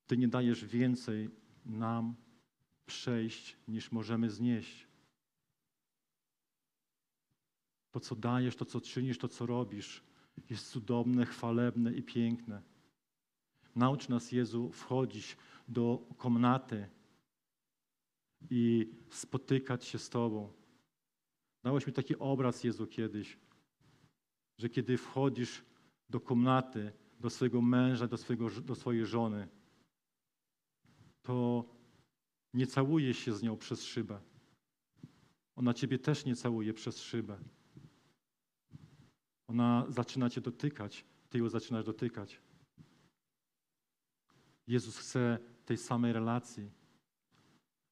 Ty 0.06 0.16
nie 0.16 0.28
dajesz 0.28 0.64
więcej 0.64 1.30
nam 1.64 2.14
przejść, 2.86 3.56
niż 3.68 3.92
możemy 3.92 4.30
znieść. 4.30 4.86
To, 7.90 8.00
co 8.00 8.16
dajesz, 8.16 8.56
to, 8.56 8.64
co 8.64 8.80
czynisz, 8.80 9.18
to, 9.18 9.28
co 9.28 9.46
robisz, 9.46 10.02
jest 10.50 10.70
cudowne, 10.70 11.26
chwalebne 11.26 11.94
i 11.94 12.02
piękne. 12.02 12.62
Naucz 13.76 14.08
nas, 14.08 14.32
Jezu, 14.32 14.72
wchodzić 14.72 15.36
do 15.68 16.06
komnaty 16.16 16.88
i 18.50 18.92
spotykać 19.10 19.84
się 19.84 19.98
z 19.98 20.10
Tobą. 20.10 20.52
Dałeś 21.62 21.86
mi 21.86 21.92
taki 21.92 22.16
obraz, 22.18 22.64
Jezu, 22.64 22.86
kiedyś, 22.86 23.38
że 24.62 24.68
kiedy 24.68 24.98
wchodzisz 24.98 25.64
do 26.10 26.20
komnaty, 26.20 26.92
do 27.20 27.30
swojego 27.30 27.62
męża, 27.62 28.06
do, 28.06 28.16
swojego, 28.16 28.50
do 28.50 28.74
swojej 28.74 29.06
żony, 29.06 29.48
to 31.22 31.64
nie 32.54 32.66
całujesz 32.66 33.18
się 33.18 33.32
z 33.32 33.42
nią 33.42 33.56
przez 33.56 33.84
szybę. 33.84 34.20
Ona 35.56 35.74
ciebie 35.74 35.98
też 35.98 36.24
nie 36.24 36.36
całuje 36.36 36.74
przez 36.74 37.00
szybę. 37.00 37.38
Ona 39.48 39.86
zaczyna 39.88 40.30
cię 40.30 40.40
dotykać, 40.40 41.04
ty 41.30 41.38
ją 41.38 41.48
zaczynasz 41.48 41.84
dotykać. 41.84 42.40
Jezus 44.66 44.98
chce 44.98 45.38
tej 45.64 45.76
samej 45.76 46.12
relacji, 46.12 46.70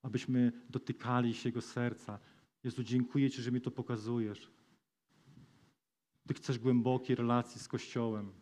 abyśmy 0.03 0.53
dotykali 0.68 1.35
się 1.35 1.49
Jego 1.49 1.61
serca. 1.61 2.18
Jezu, 2.64 2.83
dziękuję 2.83 3.31
Ci, 3.31 3.43
że 3.43 3.53
mi 3.53 3.61
to 3.61 3.71
pokazujesz. 3.71 4.59
Ty 6.31 6.35
chcesz 6.35 6.59
głębokiej 6.59 7.16
relacji 7.16 7.61
z 7.61 7.68
Kościołem. 7.68 8.33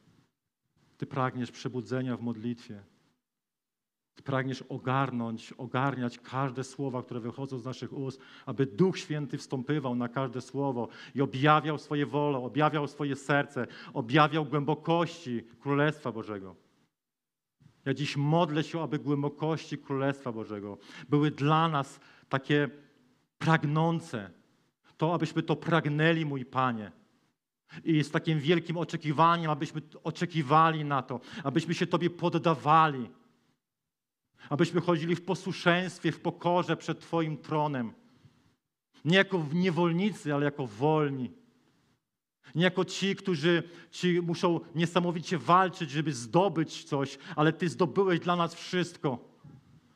Ty 0.99 1.07
pragniesz 1.07 1.51
przebudzenia 1.51 2.17
w 2.17 2.21
modlitwie. 2.21 2.83
Ty 4.15 4.23
pragniesz 4.23 4.63
ogarnąć, 4.63 5.53
ogarniać 5.53 6.19
każde 6.19 6.65
słowa, 6.65 7.03
które 7.03 7.21
wychodzą 7.21 7.59
z 7.59 7.65
naszych 7.65 7.93
ust, 7.93 8.21
aby 8.47 8.67
Duch 8.67 8.99
Święty 8.99 9.39
wstąpywał 9.39 9.95
na 9.95 10.09
każde 10.09 10.41
słowo 10.41 10.89
i 11.15 11.21
objawiał 11.21 11.79
swoje 11.79 12.07
wolę, 12.07 12.39
objawiał 12.39 12.89
swoje 12.89 13.17
serce, 13.17 13.67
objawiał 13.95 14.45
głębokości 14.45 15.43
Królestwa 15.61 16.13
Bożego. 16.13 16.57
Ja 17.85 17.95
dziś 17.95 18.17
modlę 18.17 18.65
się, 18.65 18.83
aby 18.83 18.99
głębokości 18.99 19.79
Królestwa 19.79 20.33
Bożego 20.33 20.79
były 21.09 21.31
dla 21.31 21.69
nas 21.69 22.01
takie 22.29 22.69
pragnące. 23.39 24.31
To, 24.97 25.15
abyśmy 25.15 25.43
to 25.43 25.57
pragnęli, 25.57 26.25
mój 26.25 26.45
Panie. 26.45 26.98
I 27.85 28.05
z 28.05 28.11
takim 28.11 28.41
wielkim 28.41 28.77
oczekiwaniem, 28.77 29.51
abyśmy 29.51 29.83
oczekiwali 30.05 30.85
na 30.85 31.03
to, 31.03 31.21
abyśmy 31.45 31.75
się 31.75 31.87
Tobie 31.87 32.11
poddawali, 32.11 33.11
abyśmy 34.49 34.81
chodzili 34.81 35.17
w 35.17 35.25
posłuszeństwie, 35.25 36.13
w 36.13 36.21
pokorze 36.21 36.77
przed 36.77 37.01
Twoim 37.01 37.37
tronem. 37.37 37.93
Nie 39.05 39.17
jako 39.17 39.47
niewolnicy, 39.53 40.35
ale 40.35 40.45
jako 40.45 40.67
wolni. 40.67 41.33
Nie 42.55 42.65
jako 42.65 42.85
ci, 42.85 43.17
którzy 43.17 43.63
ci 43.91 44.23
muszą 44.23 44.61
niesamowicie 44.75 45.39
walczyć, 45.39 45.91
żeby 45.91 46.13
zdobyć 46.13 46.85
coś, 46.85 47.19
ale 47.37 47.53
Ty 47.53 47.69
zdobyłeś 47.69 48.21
dla 48.21 48.37
nas 48.37 48.55
wszystko. 48.55 49.28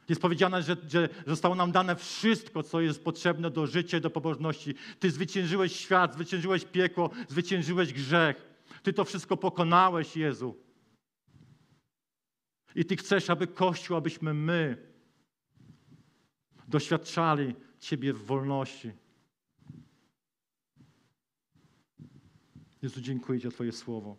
Jest 0.09 0.23
powiedziane, 0.23 0.63
że, 0.63 0.77
że 0.89 1.09
zostało 1.27 1.55
nam 1.55 1.73
dane 1.73 1.97
wszystko, 1.97 2.63
co 2.63 2.81
jest 2.81 3.05
potrzebne 3.05 3.51
do 3.51 3.67
życia 3.67 4.01
do 4.01 4.11
pobożności. 4.11 4.75
Ty 5.01 5.11
zwyciężyłeś 5.11 5.77
świat, 5.77 6.15
zwyciężyłeś 6.15 6.65
piekło, 6.65 7.11
zwyciężyłeś 7.29 7.93
grzech. 7.93 8.53
Ty 8.83 8.93
to 8.93 9.05
wszystko 9.05 9.37
pokonałeś, 9.37 10.17
Jezu. 10.17 10.57
I 12.75 12.85
Ty 12.85 12.97
chcesz, 12.97 13.31
aby 13.31 13.47
Kościół, 13.47 13.97
abyśmy 13.97 14.35
my 14.35 14.77
doświadczali 16.69 17.55
Ciebie 17.79 18.13
w 18.13 18.25
wolności. 18.25 18.93
Jezu, 22.83 23.01
dziękuję 23.01 23.41
Ci 23.41 23.45
za 23.45 23.51
Twoje 23.51 23.73
słowo 23.73 24.17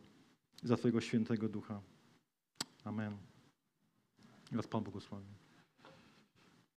i 0.64 0.68
za 0.68 0.78
Twojego 0.78 1.02
świętego 1.02 1.50
ducha. 1.50 1.82
Amen. 2.84 3.18
Raz 4.52 4.68
Pan 4.68 4.84
błogosławi. 4.84 5.43